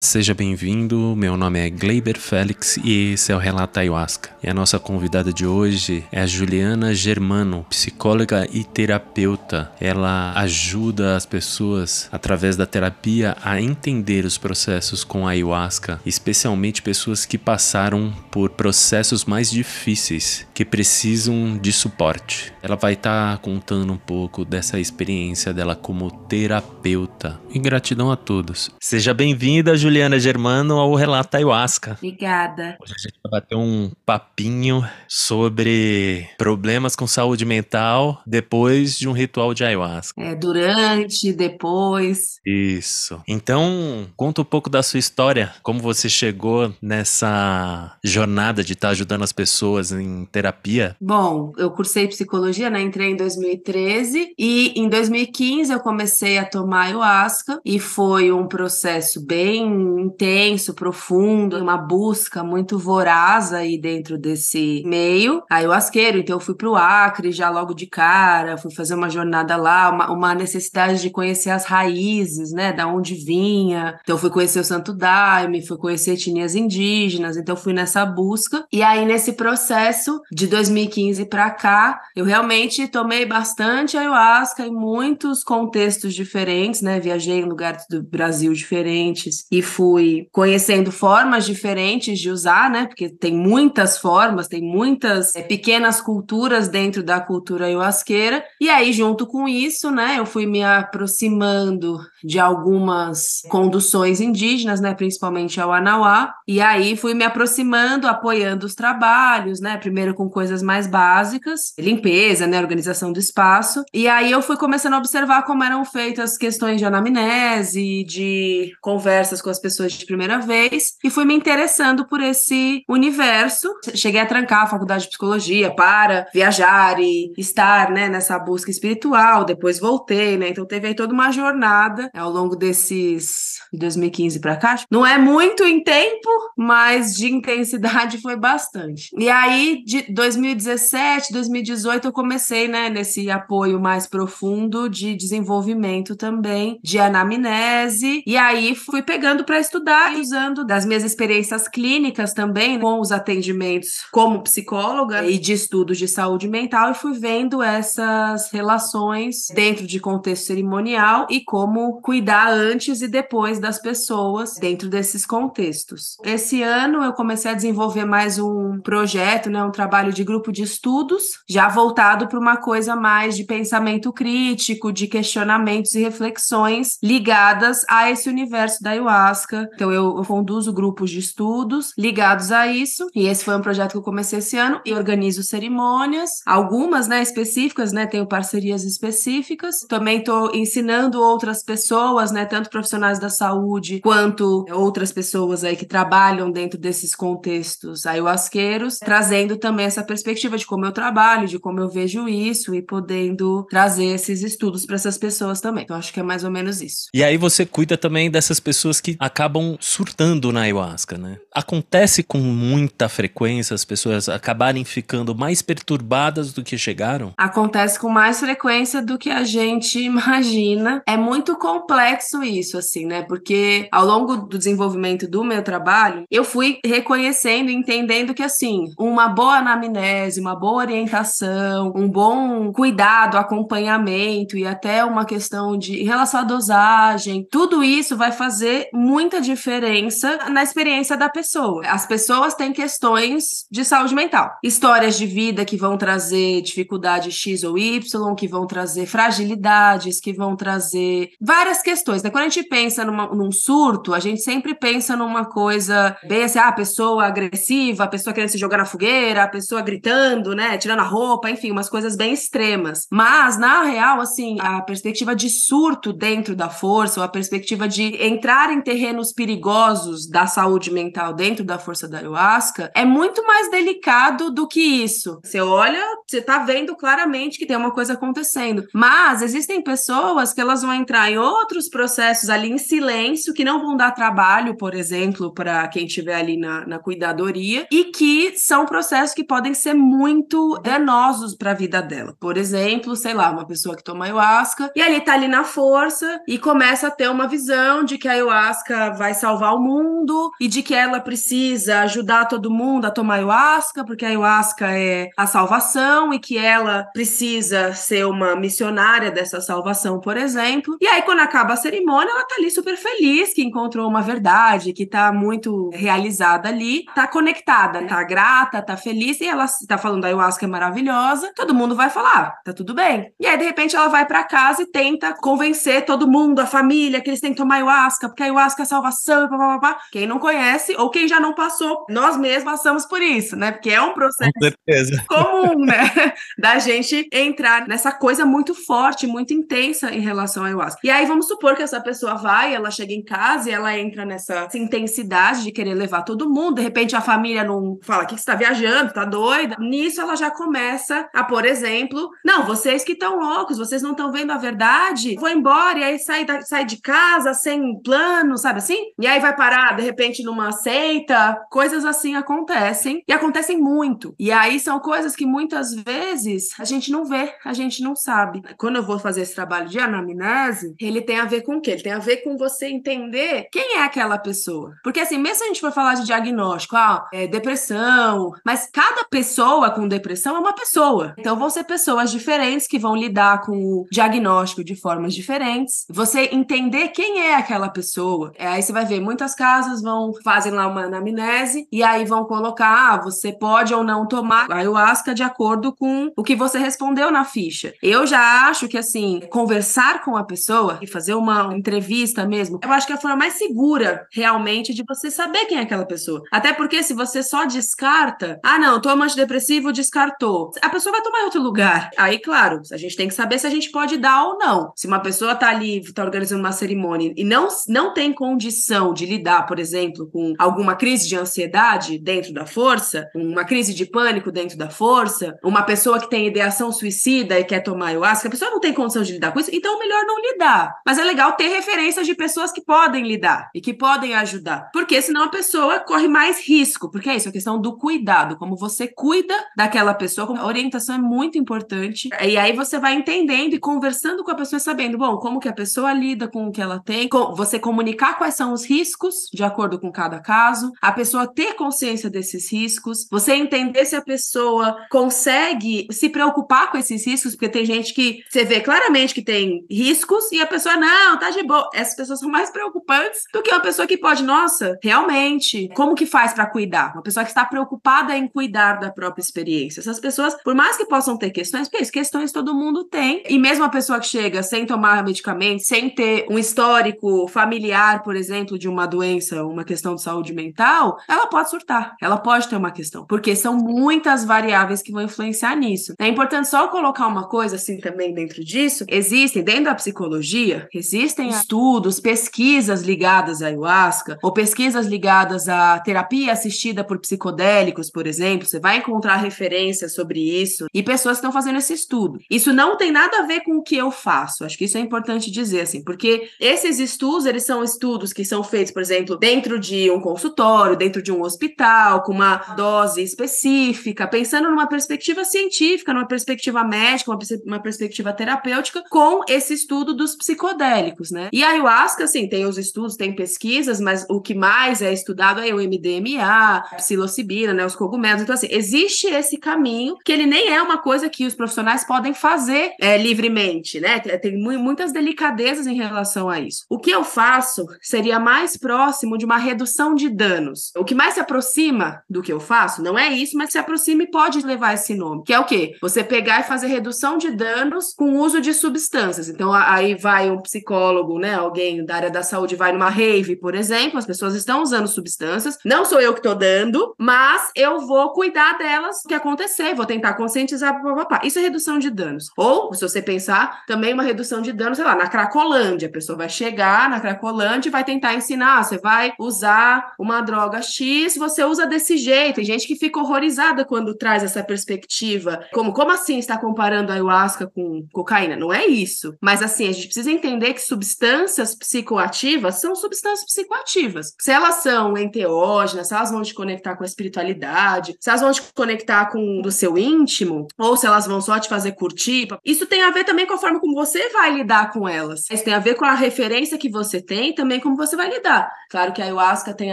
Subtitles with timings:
[0.00, 4.30] Seja bem-vindo, meu nome é Gleiber Félix e esse é o Relato Ayahuasca.
[4.40, 9.72] E a nossa convidada de hoje é a Juliana Germano, psicóloga e terapeuta.
[9.80, 16.80] Ela ajuda as pessoas, através da terapia, a entender os processos com a Ayahuasca, especialmente
[16.80, 22.52] pessoas que passaram por processos mais difíceis, que precisam de suporte.
[22.62, 27.40] Ela vai estar tá contando um pouco dessa experiência dela como terapeuta.
[27.52, 28.70] E gratidão a todos.
[28.80, 29.87] Seja bem-vinda, Juliana.
[29.88, 31.96] Juliana Germano ao Relato Ayahuasca.
[31.96, 32.76] Obrigada.
[32.78, 39.12] Hoje a gente vai bater um papinho sobre problemas com saúde mental depois de um
[39.12, 40.20] ritual de Ayahuasca.
[40.20, 42.38] É, durante, depois.
[42.44, 43.18] Isso.
[43.26, 49.22] Então, conta um pouco da sua história, como você chegou nessa jornada de estar ajudando
[49.22, 50.96] as pessoas em terapia.
[51.00, 52.82] Bom, eu cursei psicologia, né?
[52.82, 59.24] Entrei em 2013 e em 2015 eu comecei a tomar ayahuasca e foi um processo
[59.24, 66.18] bem intenso, profundo, uma busca muito voraz aí dentro desse meio ayahuasqueiro.
[66.18, 69.90] Então eu fui para o Acre já logo de cara, fui fazer uma jornada lá,
[69.90, 73.98] uma, uma, necessidade de conhecer as raízes, né, da onde vinha.
[74.02, 78.64] Então eu fui conhecer o Santo Daime, fui conhecer etnias indígenas, então fui nessa busca.
[78.72, 85.42] E aí nesse processo de 2015 para cá, eu realmente tomei bastante ayahuasca em muitos
[85.42, 87.00] contextos diferentes, né?
[87.00, 92.86] Viajei em lugares do Brasil diferentes e fui conhecendo formas diferentes de usar, né?
[92.86, 98.42] Porque tem muitas formas, tem muitas é, pequenas culturas dentro da cultura ayahuasqueira.
[98.60, 104.94] E aí, junto com isso, né, eu fui me aproximando de algumas conduções indígenas, né,
[104.94, 106.34] principalmente ao Anauá.
[106.46, 109.76] E aí fui me aproximando, apoiando os trabalhos, né?
[109.76, 113.84] Primeiro com coisas mais básicas, limpeza, né, organização do espaço.
[113.92, 119.42] E aí eu fui começando a observar como eram feitas questões de anamnese, de conversas
[119.42, 123.68] com as as pessoas de primeira vez e fui me interessando por esse universo.
[123.94, 129.44] Cheguei a trancar a faculdade de psicologia para viajar e estar, né, nessa busca espiritual.
[129.44, 130.50] Depois voltei, né?
[130.50, 134.76] Então teve aí toda uma jornada ao longo desses 2015 para cá.
[134.90, 139.10] Não é muito em tempo, mas de intensidade foi bastante.
[139.18, 146.78] E aí de 2017, 2018 eu comecei, né, nesse apoio mais profundo de desenvolvimento também
[146.82, 152.78] de anamnese e aí fui pegando para estudar e usando das minhas experiências clínicas também,
[152.78, 158.52] com os atendimentos como psicóloga e de estudos de saúde mental, e fui vendo essas
[158.52, 165.24] relações dentro de contexto cerimonial e como cuidar antes e depois das pessoas dentro desses
[165.24, 166.18] contextos.
[166.22, 170.62] Esse ano eu comecei a desenvolver mais um projeto, né, um trabalho de grupo de
[170.62, 177.82] estudos, já voltado para uma coisa mais de pensamento crítico, de questionamentos e reflexões ligadas
[177.88, 179.37] a esse universo da ayahuasca
[179.74, 183.08] então eu, eu conduzo grupos de estudos ligados a isso.
[183.14, 187.22] E esse foi um projeto que eu comecei esse ano e organizo cerimônias, algumas, né,
[187.22, 189.80] específicas, né, tenho parcerias específicas.
[189.88, 195.86] Também estou ensinando outras pessoas, né, tanto profissionais da saúde quanto outras pessoas aí que
[195.86, 201.80] trabalham dentro desses contextos ayahuasqueiros, trazendo também essa perspectiva de como eu trabalho, de como
[201.80, 205.84] eu vejo isso e podendo trazer esses estudos para essas pessoas também.
[205.84, 207.08] Então acho que é mais ou menos isso.
[207.14, 211.38] E aí você cuida também dessas pessoas que acabam surtando na ayahuasca, né?
[211.54, 217.32] Acontece com muita frequência as pessoas acabarem ficando mais perturbadas do que chegaram?
[217.36, 221.02] Acontece com mais frequência do que a gente imagina.
[221.06, 223.22] É muito complexo isso, assim, né?
[223.22, 229.28] Porque ao longo do desenvolvimento do meu trabalho, eu fui reconhecendo entendendo que, assim, uma
[229.28, 236.40] boa anamnese, uma boa orientação, um bom cuidado, acompanhamento e até uma questão de relação
[236.40, 241.84] à dosagem, tudo isso vai fazer muito muita diferença na experiência da pessoa.
[241.88, 247.64] As pessoas têm questões de saúde mental, histórias de vida que vão trazer dificuldade X
[247.64, 252.22] ou Y, que vão trazer fragilidades, que vão trazer várias questões.
[252.22, 252.30] Né?
[252.30, 256.60] Quando a gente pensa numa, num surto, a gente sempre pensa numa coisa bem assim,
[256.60, 260.78] ah, a pessoa agressiva, a pessoa querendo se jogar na fogueira, a pessoa gritando, né,
[260.78, 263.08] tirando a roupa, enfim, umas coisas bem extremas.
[263.10, 268.14] Mas, na real, assim, a perspectiva de surto dentro da força, ou a perspectiva de
[268.24, 273.46] entrar em terreno terrenos perigosos da saúde mental dentro da força da ayahuasca é muito
[273.46, 275.38] mais delicado do que isso.
[275.44, 278.84] Você olha, você tá vendo claramente que tem uma coisa acontecendo.
[278.92, 283.80] Mas existem pessoas que elas vão entrar em outros processos ali em silêncio, que não
[283.80, 288.84] vão dar trabalho, por exemplo, para quem estiver ali na, na cuidadoria, e que são
[288.84, 292.34] processos que podem ser muito danosos para a vida dela.
[292.40, 296.40] Por exemplo, sei lá, uma pessoa que toma ayahuasca e ali tá ali na força
[296.48, 300.50] e começa a ter uma visão de que a ayahuasca ayahuasca vai salvar o mundo
[300.60, 305.30] e de que ela precisa ajudar todo mundo a tomar ayahuasca, porque a ayahuasca é
[305.36, 310.96] a salvação e que ela precisa ser uma missionária dessa salvação, por exemplo.
[311.00, 314.92] E aí, quando acaba a cerimônia, ela tá ali super feliz que encontrou uma verdade,
[314.92, 320.22] que tá muito realizada ali, tá conectada, tá grata, tá feliz, e ela tá falando
[320.22, 323.32] da ayahuasca é maravilhosa, todo mundo vai falar, tá tudo bem.
[323.38, 327.20] E aí, de repente, ela vai para casa e tenta convencer todo mundo, a família,
[327.20, 329.98] que eles têm que tomar ayahuasca, porque a ayahuasca é salvação, e papapá.
[330.10, 333.72] Quem não conhece, ou quem já não passou, nós mesmos passamos por isso, né?
[333.72, 334.50] Porque é um processo
[335.28, 335.98] comum, né?
[336.58, 341.00] Da gente entrar nessa coisa muito forte, muito intensa em relação à ayahuasca.
[341.04, 344.24] E aí, vamos supor que essa pessoa vai, ela chega em casa e ela entra
[344.24, 348.44] nessa intensidade de querer levar todo mundo, de repente a família não fala que você
[348.44, 349.76] tá viajando, tá doida.
[349.78, 354.32] Nisso ela já começa a, por exemplo, não, vocês que estão loucos, vocês não estão
[354.32, 358.78] vendo a verdade, vou embora, e aí sai, da, sai de casa sem plano, sabe
[358.78, 359.12] assim?
[359.18, 364.34] E aí vai parar, de repente, numa seita, coisas assim acontecem, e acontecem muito.
[364.38, 368.62] E aí são coisas que muitas vezes a gente não vê, a gente não sabe.
[368.76, 371.92] Quando eu vou fazer esse trabalho de anamnese, ele tem a ver com o quê?
[371.92, 374.94] Ele tem a ver com você entender quem é aquela pessoa.
[375.02, 379.24] Porque assim, mesmo se a gente for falar de diagnóstico, ah, é depressão, mas cada
[379.24, 381.34] pessoa com depressão é uma pessoa.
[381.38, 386.04] Então vão ser pessoas diferentes que vão lidar com o diagnóstico de formas diferentes.
[386.10, 388.52] Você entender quem é aquela pessoa.
[388.58, 392.44] É, aí você vai ver, muitas casas vão fazem lá uma anamnese e aí vão
[392.44, 397.30] colocar, ah, você pode ou não tomar ayahuasca de acordo com o que você respondeu
[397.30, 397.94] na ficha.
[398.02, 402.90] Eu já acho que assim, conversar com a pessoa e fazer uma entrevista mesmo, eu
[402.90, 406.42] acho que é a forma mais segura realmente de você saber quem é aquela pessoa.
[406.52, 410.72] Até porque se você só descarta, ah, não, toma antidepressivo, descartou.
[410.82, 412.10] A pessoa vai tomar em outro lugar.
[412.16, 414.92] Aí, claro, a gente tem que saber se a gente pode dar ou não.
[414.96, 419.26] Se uma pessoa tá ali, tá organizando uma cerimônia e não, não tem condição de
[419.26, 424.50] lidar, por exemplo, com alguma crise de ansiedade dentro da força, uma crise de pânico
[424.50, 428.70] dentro da força, uma pessoa que tem ideação suicida e quer tomar ayahuasca, a pessoa
[428.70, 430.94] não tem condição de lidar com isso, então é melhor não lidar.
[431.04, 434.88] Mas é legal ter referências de pessoas que podem lidar e que podem ajudar.
[434.94, 438.76] Porque senão a pessoa corre mais risco, porque é isso, a questão do cuidado, como
[438.76, 442.30] você cuida daquela pessoa, a orientação é muito importante.
[442.40, 445.72] E aí você vai entendendo e conversando com a pessoa, sabendo, bom, como que a
[445.72, 449.98] pessoa lida com o que ela tem, você comunicar quais são os riscos de acordo
[449.98, 456.06] com cada caso, a pessoa ter consciência desses riscos, você entender se a pessoa consegue
[456.10, 460.50] se preocupar com esses riscos, porque tem gente que você vê claramente que tem riscos
[460.52, 461.88] e a pessoa, não, tá de boa.
[461.92, 466.26] Essas pessoas são mais preocupantes do que uma pessoa que pode, nossa, realmente, como que
[466.26, 467.12] faz para cuidar?
[467.14, 470.00] Uma pessoa que está preocupada em cuidar da própria experiência.
[470.00, 473.84] Essas pessoas, por mais que possam ter questões, porque questões todo mundo tem, e mesmo
[473.84, 478.86] a pessoa que chega sem tomar medicamento, sem ter um histórico familiar, por exemplo, de
[478.86, 483.24] uma doença, uma questão de saúde mental, ela pode surtar, ela pode ter uma questão,
[483.24, 486.12] porque são muitas variáveis que vão influenciar nisso.
[486.18, 491.48] É importante só colocar uma coisa assim também dentro disso, existem, dentro da psicologia, existem
[491.48, 498.68] estudos, pesquisas ligadas à ayahuasca, ou pesquisas ligadas à terapia assistida por psicodélicos, por exemplo,
[498.68, 502.38] você vai encontrar referências sobre isso, e pessoas estão fazendo esse estudo.
[502.50, 505.00] Isso não tem nada a ver com o que eu faço, acho que isso é
[505.00, 509.78] importante dizer, assim, porque esses estudos, eles são estudos que são feitos, por exemplo, dentro
[509.78, 516.12] de um consultório, dentro de um hospital, com uma dose específica, pensando numa perspectiva científica,
[516.12, 517.30] numa perspectiva médica,
[517.64, 521.48] uma, perspectiva terapêutica, com esse estudo dos psicodélicos, né?
[521.52, 525.60] E a ayahuasca, assim, tem os estudos, tem pesquisas, mas o que mais é estudado
[525.60, 528.42] é o MDMA, psilocibina, né, os cogumelos.
[528.42, 532.34] Então, assim, existe esse caminho que ele nem é uma coisa que os profissionais podem
[532.34, 534.18] fazer é, livremente, né?
[534.18, 536.84] Tem muitas delicadezas em relação a isso.
[536.88, 540.92] O que eu faço seria mais próximo de uma redução de danos.
[540.96, 544.22] O que mais se aproxima do que eu faço não é isso, mas se aproxima
[544.22, 545.96] e pode levar esse nome, que é o quê?
[546.00, 549.48] Você pegar e fazer redução de danos com uso de substâncias.
[549.48, 551.54] Então, aí vai um psicólogo, né?
[551.54, 555.78] Alguém da área da saúde vai numa rave, por exemplo, as pessoas estão usando substâncias.
[555.84, 560.06] Não sou eu que estou dando, mas eu vou cuidar delas, o que acontecer, vou
[560.06, 561.40] tentar conscientizar, papapá.
[561.44, 562.50] Isso é redução de danos.
[562.56, 566.08] Ou, se você pensar, também uma redução de danos, sei lá, na Cracolândia.
[566.08, 571.36] A pessoa vai chegar na Cracolândia vai tentar ensinar, você vai usar uma droga X,
[571.36, 572.56] você usa desse jeito.
[572.56, 575.64] Tem gente que fica horrorizada quando traz essa perspectiva.
[575.72, 578.56] Como, como assim está comparando a ayahuasca com cocaína?
[578.56, 579.34] Não é isso.
[579.40, 584.34] Mas assim, a gente precisa entender que substâncias psicoativas são substâncias psicoativas.
[584.40, 588.52] Se elas são enteógenas, se elas vão te conectar com a espiritualidade, se elas vão
[588.52, 592.86] te conectar com o seu íntimo, ou se elas vão só te fazer curtir, isso
[592.86, 595.46] tem a ver também com a forma como você vai lidar com elas.
[595.50, 598.70] Isso tem a ver com a referência que você tem, também como você vai lidar.
[598.90, 599.92] Claro que a ayahuasca tem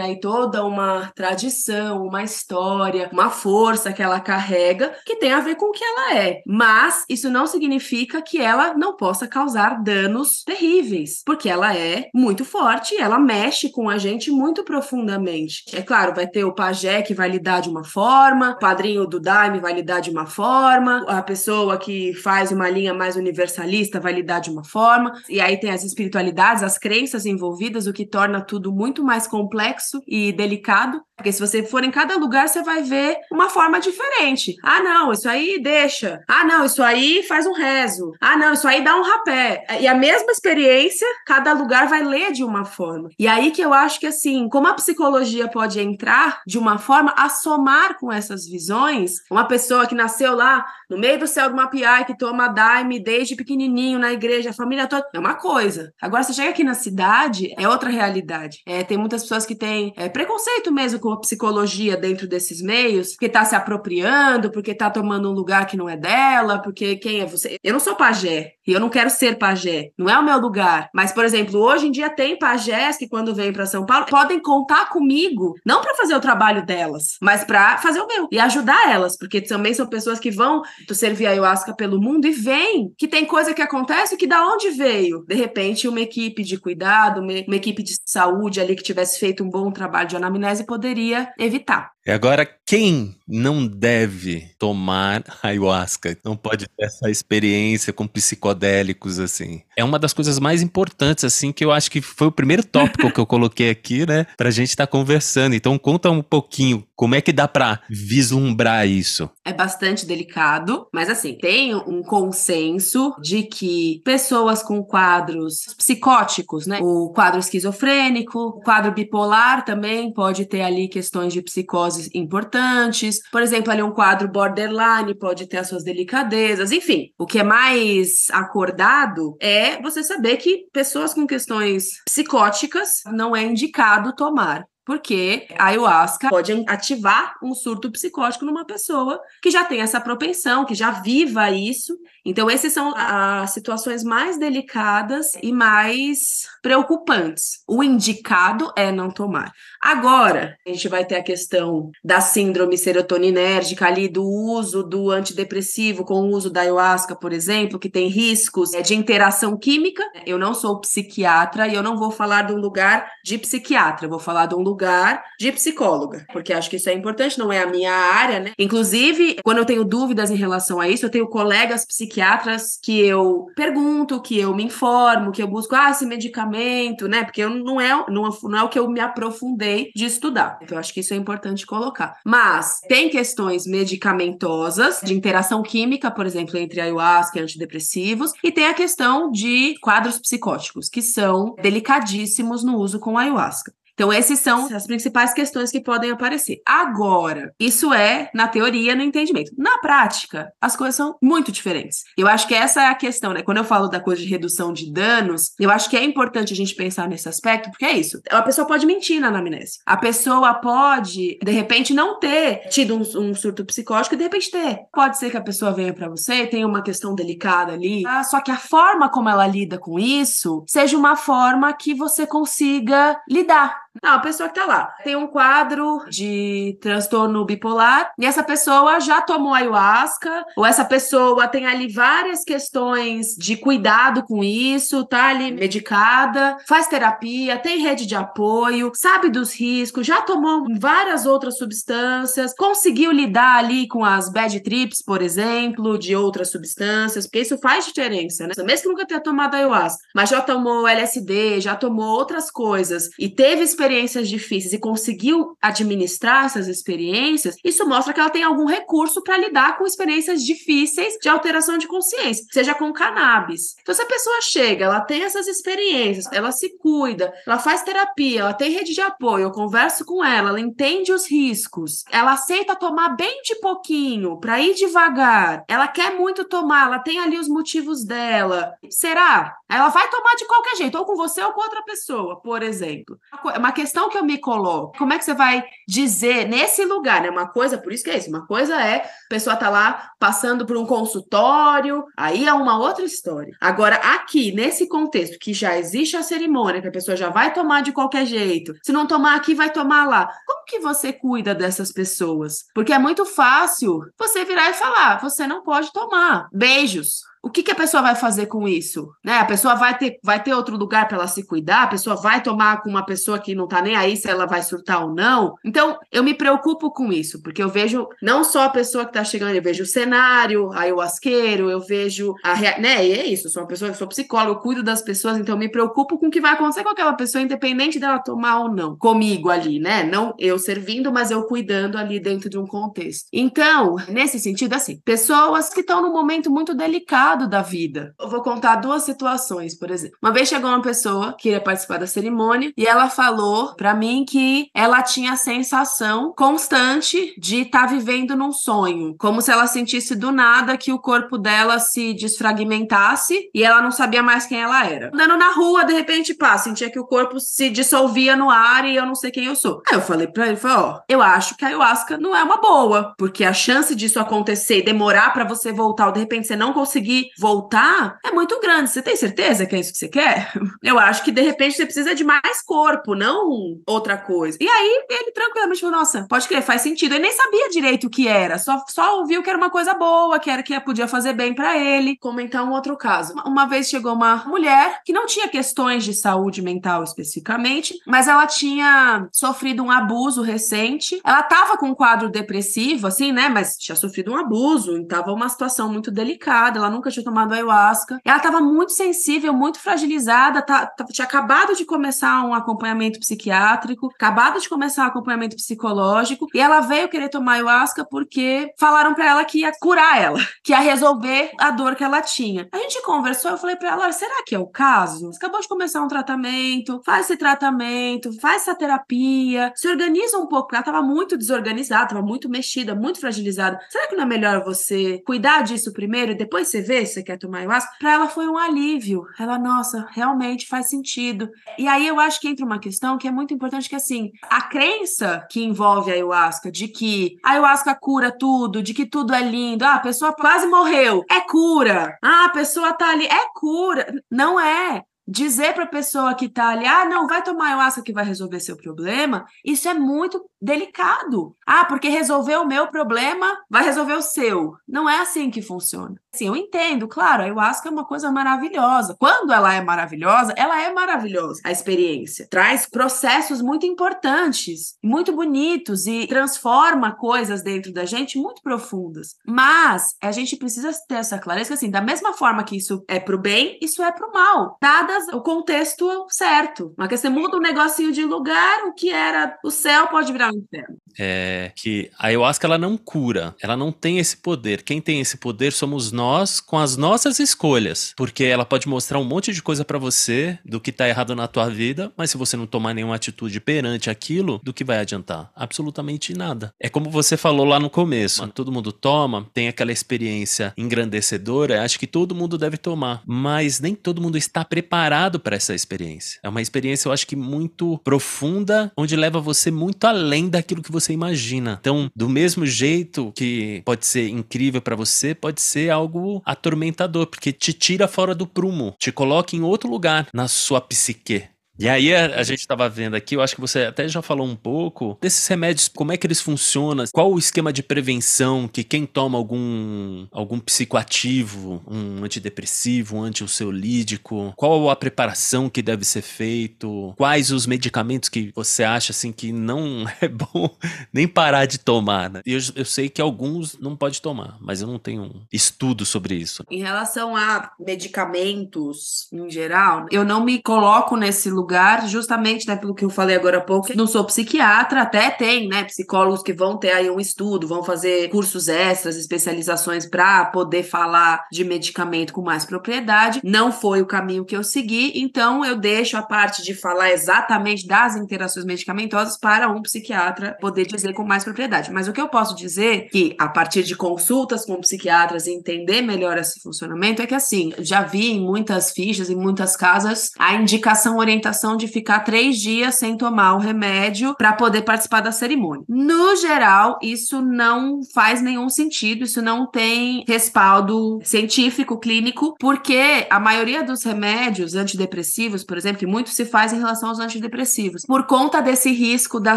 [0.00, 5.56] aí toda uma tradição, uma história, uma força que ela carrega que tem a ver
[5.56, 6.42] com o que ela é.
[6.46, 12.44] Mas isso não significa que ela não possa causar danos terríveis, porque ela é muito
[12.44, 15.64] forte, ela mexe com a gente muito profundamente.
[15.72, 19.20] É claro, vai ter o pajé que vai lidar de uma forma, o padrinho do
[19.20, 24.12] daime vai lidar de uma forma, a pessoa que faz uma linha mais universalista vai
[24.12, 28.40] lidar de uma forma, e aí tem as espiritualidades, as crenças envolvidas, o que torna
[28.40, 32.82] tudo muito mais complexo e delicado, porque se você for em cada lugar, você vai
[32.82, 34.54] ver uma forma diferente.
[34.62, 36.20] Ah, não, isso aí deixa.
[36.28, 38.12] Ah, não, isso aí faz um rezo.
[38.20, 39.64] Ah, não, isso aí dá um rapé.
[39.80, 43.08] E a mesma experiência, cada lugar vai ler de uma forma.
[43.18, 47.14] E aí que eu acho que, assim, como a psicologia pode entrar de uma forma
[47.16, 51.56] a somar com essas visões, uma pessoa que nasceu lá no meio do céu do
[51.56, 55.92] Mapiai, que toma daime desde pequenininho na igreja, a família toda, é uma coisa.
[56.00, 58.62] Agora, você chega aqui na cidade, é outra realidade.
[58.66, 63.10] É, tem muitas pessoas que têm é, preconceito mesmo com a psicologia dentro desses meios,
[63.10, 67.20] porque tá se apropriando, porque tá tomando um lugar que não é dela, porque quem
[67.20, 67.58] é você?
[67.62, 70.90] Eu não sou pajé, e eu não quero ser pajé, não é o meu lugar.
[70.92, 74.40] Mas, por exemplo, hoje em dia tem pajés que quando vêm para São Paulo podem
[74.40, 78.90] contar comigo, não para fazer o trabalho delas, mas para fazer o meu e ajudar
[78.90, 83.24] elas, porque também são pessoas que vão servir ayahuasca pelo mundo e veem que tem
[83.24, 85.24] coisa que acontece que da onde veio?
[85.26, 89.42] De repente, uma equipe de cuidado, uma, uma equipe de saúde ali que tivesse feito
[89.42, 91.95] um bom trabalho de anamnese poderia evitar.
[92.06, 96.16] E agora, quem não deve tomar ayahuasca?
[96.24, 99.62] Não pode ter essa experiência com psicodélicos, assim.
[99.76, 103.10] É uma das coisas mais importantes, assim, que eu acho que foi o primeiro tópico
[103.10, 104.24] que eu coloquei aqui, né?
[104.36, 105.56] Pra gente estar tá conversando.
[105.56, 109.28] Então, conta um pouquinho como é que dá pra vislumbrar isso.
[109.44, 116.78] É bastante delicado, mas assim, tem um consenso de que pessoas com quadros psicóticos, né?
[116.80, 123.20] O quadro esquizofrênico, o quadro bipolar também pode ter ali questões de psicose importantes.
[123.30, 126.72] Por exemplo, ali um quadro borderline pode ter as suas delicadezas.
[126.72, 133.34] Enfim, o que é mais acordado é você saber que pessoas com questões psicóticas não
[133.34, 139.64] é indicado tomar porque a ayahuasca pode ativar um surto psicótico numa pessoa que já
[139.64, 141.98] tem essa propensão, que já viva isso.
[142.24, 147.64] Então, essas são as situações mais delicadas e mais preocupantes.
[147.66, 149.52] O indicado é não tomar.
[149.86, 156.04] Agora, a gente vai ter a questão da síndrome serotoninérgica ali, do uso do antidepressivo
[156.04, 160.02] com o uso da ayahuasca, por exemplo, que tem riscos de interação química.
[160.26, 164.10] Eu não sou psiquiatra e eu não vou falar de um lugar de psiquiatra, eu
[164.10, 167.62] vou falar de um lugar de psicóloga, porque acho que isso é importante, não é
[167.62, 168.52] a minha área, né?
[168.58, 173.46] Inclusive, quando eu tenho dúvidas em relação a isso, eu tenho colegas psiquiatras que eu
[173.54, 177.22] pergunto, que eu me informo, que eu busco, ah, esse medicamento, né?
[177.22, 180.58] Porque eu, não, é, não, não é o que eu me aprofundei de estudar.
[180.62, 182.18] Então, acho que isso é importante colocar.
[182.24, 188.66] Mas tem questões medicamentosas, de interação química, por exemplo, entre ayahuasca e antidepressivos, e tem
[188.66, 193.72] a questão de quadros psicóticos, que são delicadíssimos no uso com ayahuasca.
[193.96, 196.60] Então, essas são as principais questões que podem aparecer.
[196.66, 199.52] Agora, isso é na teoria, no entendimento.
[199.56, 202.04] Na prática, as coisas são muito diferentes.
[202.16, 203.42] Eu acho que essa é a questão, né?
[203.42, 206.56] Quando eu falo da coisa de redução de danos, eu acho que é importante a
[206.56, 208.20] gente pensar nesse aspecto, porque é isso.
[208.28, 209.78] A pessoa pode mentir na anamnese.
[209.86, 214.50] A pessoa pode, de repente, não ter tido um, um surto psicótico e de repente
[214.50, 214.80] ter.
[214.92, 218.40] Pode ser que a pessoa venha para você, tenha uma questão delicada ali, ah, só
[218.42, 223.85] que a forma como ela lida com isso seja uma forma que você consiga lidar
[224.02, 229.00] não, a pessoa que tá lá tem um quadro de transtorno bipolar e essa pessoa
[229.00, 235.28] já tomou ayahuasca, ou essa pessoa tem ali várias questões de cuidado com isso, tá
[235.28, 241.58] ali medicada, faz terapia, tem rede de apoio, sabe dos riscos, já tomou várias outras
[241.58, 247.58] substâncias, conseguiu lidar ali com as bad trips, por exemplo, de outras substâncias, porque isso
[247.58, 248.52] faz diferença, né?
[248.64, 253.28] Mesmo que nunca tenha tomado ayahuasca, mas já tomou LSD, já tomou outras coisas e
[253.28, 258.66] teve experiência experiências difíceis e conseguiu administrar essas experiências, isso mostra que ela tem algum
[258.66, 263.76] recurso para lidar com experiências difíceis de alteração de consciência, seja com cannabis.
[263.80, 268.40] Então, se a pessoa chega, ela tem essas experiências, ela se cuida, ela faz terapia,
[268.40, 272.74] ela tem rede de apoio, eu converso com ela, ela entende os riscos, ela aceita
[272.74, 277.48] tomar bem de pouquinho, para ir devagar, ela quer muito tomar, ela tem ali os
[277.48, 278.72] motivos dela.
[278.90, 279.54] Será?
[279.68, 283.18] Ela vai tomar de qualquer jeito, ou com você ou com outra pessoa, por exemplo.
[283.56, 287.30] Uma questão que eu me coloco, como é que você vai dizer nesse lugar, né?
[287.30, 290.64] Uma coisa, por isso que é isso, uma coisa é a pessoa tá lá passando
[290.64, 293.54] por um consultório, aí é uma outra história.
[293.60, 297.82] Agora, aqui, nesse contexto que já existe a cerimônia, que a pessoa já vai tomar
[297.82, 300.32] de qualquer jeito, se não tomar aqui, vai tomar lá.
[300.46, 302.64] Como que você cuida dessas pessoas?
[302.74, 306.48] Porque é muito fácil você virar e falar: você não pode tomar.
[306.52, 309.08] Beijos o que, que, a pessoa vai fazer com isso?
[309.24, 309.38] Né?
[309.38, 312.42] A pessoa vai ter, vai ter outro lugar para ela se cuidar, a pessoa vai
[312.42, 315.54] tomar com uma pessoa que não tá nem aí se ela vai surtar ou não.
[315.64, 319.22] Então, eu me preocupo com isso, porque eu vejo não só a pessoa que tá
[319.22, 323.06] chegando, eu vejo o cenário, aí o asqueiro, eu vejo a né?
[323.06, 325.54] E é isso, eu sou uma pessoa, eu sou psicóloga, eu cuido das pessoas, então
[325.54, 328.72] eu me preocupo com o que vai acontecer com aquela pessoa, independente dela tomar ou
[328.72, 330.02] não, comigo ali, né?
[330.02, 333.28] Não eu servindo, mas eu cuidando ali dentro de um contexto.
[333.32, 338.14] Então, nesse sentido, assim, pessoas que estão num momento muito delicado lado da vida.
[338.18, 340.16] Eu vou contar duas situações, por exemplo.
[340.22, 344.24] Uma vez chegou uma pessoa que queria participar da cerimônia e ela falou para mim
[344.26, 349.66] que ela tinha a sensação constante de estar tá vivendo num sonho, como se ela
[349.66, 354.60] sentisse do nada que o corpo dela se desfragmentasse e ela não sabia mais quem
[354.60, 355.10] ela era.
[355.12, 358.96] Andando na rua, de repente, pá, sentia que o corpo se dissolvia no ar e
[358.96, 359.82] eu não sei quem eu sou.
[359.88, 362.56] Aí eu falei para ele, falei, ó, eu acho que a ayahuasca não é uma
[362.56, 366.72] boa, porque a chance disso acontecer, demorar para você voltar ou de repente você não
[366.72, 368.90] conseguir voltar é muito grande.
[368.90, 370.52] Você tem certeza que é isso que você quer?
[370.82, 374.56] Eu acho que de repente você precisa de mais corpo, não outra coisa.
[374.60, 377.14] E aí ele tranquilamente falou: Nossa, pode crer, faz sentido.
[377.14, 380.38] Ele nem sabia direito o que era, só, só ouviu que era uma coisa boa,
[380.38, 382.16] que era que podia fazer bem para ele.
[382.18, 383.34] Comentar um outro caso.
[383.44, 388.46] Uma vez chegou uma mulher que não tinha questões de saúde mental especificamente, mas ela
[388.46, 391.20] tinha sofrido um abuso recente.
[391.24, 393.48] Ela tava com um quadro depressivo, assim, né?
[393.48, 396.78] Mas tinha sofrido um abuso, e tava uma situação muito delicada.
[396.78, 398.20] Ela nunca tinha tomado ayahuasca.
[398.24, 404.08] Ela estava muito sensível, muito fragilizada, tá, tá, tinha acabado de começar um acompanhamento psiquiátrico,
[404.14, 409.26] acabado de começar um acompanhamento psicológico, e ela veio querer tomar ayahuasca porque falaram para
[409.26, 412.68] ela que ia curar ela, que ia resolver a dor que ela tinha.
[412.72, 415.32] A gente conversou, eu falei para ela: será que é o caso?
[415.32, 420.46] Você acabou de começar um tratamento, faz esse tratamento, faz essa terapia, se organiza um
[420.46, 423.78] pouco, porque ela estava muito desorganizada, estava muito mexida, muito fragilizada.
[423.88, 427.36] Será que não é melhor você cuidar disso primeiro e depois você vê você quer
[427.36, 429.26] tomar ayahuasca, para ela foi um alívio.
[429.38, 431.50] Ela, nossa, realmente faz sentido.
[431.76, 434.62] E aí eu acho que entra uma questão que é muito importante, que assim, a
[434.62, 439.42] crença que envolve a ayahuasca, de que a ayahuasca cura tudo, de que tudo é
[439.42, 442.16] lindo, ah, a pessoa quase morreu, é cura.
[442.22, 444.22] Ah, a pessoa tá ali, é cura.
[444.30, 448.12] Não é dizer para a pessoa que está ali, ah, não, vai tomar ayahuasca que
[448.12, 451.56] vai resolver seu problema, isso é muito delicado.
[451.66, 454.74] Ah, porque resolver o meu problema vai resolver o seu.
[454.86, 456.16] Não é assim que funciona.
[456.32, 459.16] Assim, eu entendo, claro, a ayahuasca é uma coisa maravilhosa.
[459.18, 461.60] Quando ela é maravilhosa, ela é maravilhosa.
[461.64, 468.60] A experiência traz processos muito importantes, muito bonitos e transforma coisas dentro da gente muito
[468.62, 469.36] profundas.
[469.46, 473.18] Mas a gente precisa ter essa clareza que assim, da mesma forma que isso é
[473.18, 474.76] pro bem, isso é pro mal.
[475.16, 476.92] Dadas o contexto certo.
[476.96, 480.52] Mas que você muda um negocinho de lugar, o que era o céu pode virar
[480.52, 480.96] um inferno.
[481.18, 484.82] É que a ayahuasca ela não cura, ela não tem esse poder.
[484.82, 489.24] Quem tem esse poder somos nós com as nossas escolhas, porque ela pode mostrar um
[489.24, 492.56] monte de coisa para você do que tá errado na tua vida, mas se você
[492.56, 495.50] não tomar nenhuma atitude perante aquilo, do que vai adiantar?
[495.56, 496.72] Absolutamente nada.
[496.78, 501.98] É como você falou lá no começo, todo mundo toma, tem aquela experiência engrandecedora, acho
[501.98, 505.05] que todo mundo deve tomar, mas nem todo mundo está preparado
[505.38, 506.40] para essa experiência.
[506.42, 510.92] É uma experiência eu acho que muito profunda, onde leva você muito além daquilo que
[510.92, 511.78] você imagina.
[511.80, 517.52] Então, do mesmo jeito que pode ser incrível para você, pode ser algo atormentador, porque
[517.52, 521.44] te tira fora do prumo, te coloca em outro lugar na sua psique.
[521.78, 524.46] E aí a, a gente estava vendo aqui, eu acho que você até já falou
[524.46, 528.82] um pouco desses remédios, como é que eles funcionam, qual o esquema de prevenção que
[528.82, 536.22] quem toma algum algum psicoativo, um antidepressivo, um antiansiolítico, qual a preparação que deve ser
[536.22, 540.74] feito, quais os medicamentos que você acha assim que não é bom
[541.12, 542.40] nem parar de tomar, né?
[542.46, 546.64] Eu, eu sei que alguns não pode tomar, mas eu não tenho estudo sobre isso.
[546.70, 552.76] Em relação a medicamentos em geral, eu não me coloco nesse lugar lugar, justamente, né,
[552.76, 556.52] pelo que eu falei agora há pouco, não sou psiquiatra, até tem, né, psicólogos que
[556.52, 562.32] vão ter aí um estudo, vão fazer cursos extras, especializações para poder falar de medicamento
[562.32, 563.40] com mais propriedade.
[563.42, 567.84] Não foi o caminho que eu segui, então eu deixo a parte de falar exatamente
[567.86, 571.90] das interações medicamentosas para um psiquiatra poder dizer com mais propriedade.
[571.90, 575.52] Mas o que eu posso dizer é que a partir de consultas com psiquiatras e
[575.52, 580.30] entender melhor esse funcionamento é que assim, já vi em muitas fichas, em muitas casas,
[580.38, 585.20] a indicação orientação orientação de ficar três dias sem tomar o remédio para poder participar
[585.20, 585.84] da cerimônia.
[585.88, 593.40] No geral, isso não faz nenhum sentido, isso não tem respaldo científico, clínico, porque a
[593.40, 598.26] maioria dos remédios antidepressivos, por exemplo, que muito se faz em relação aos antidepressivos, por
[598.26, 599.56] conta desse risco da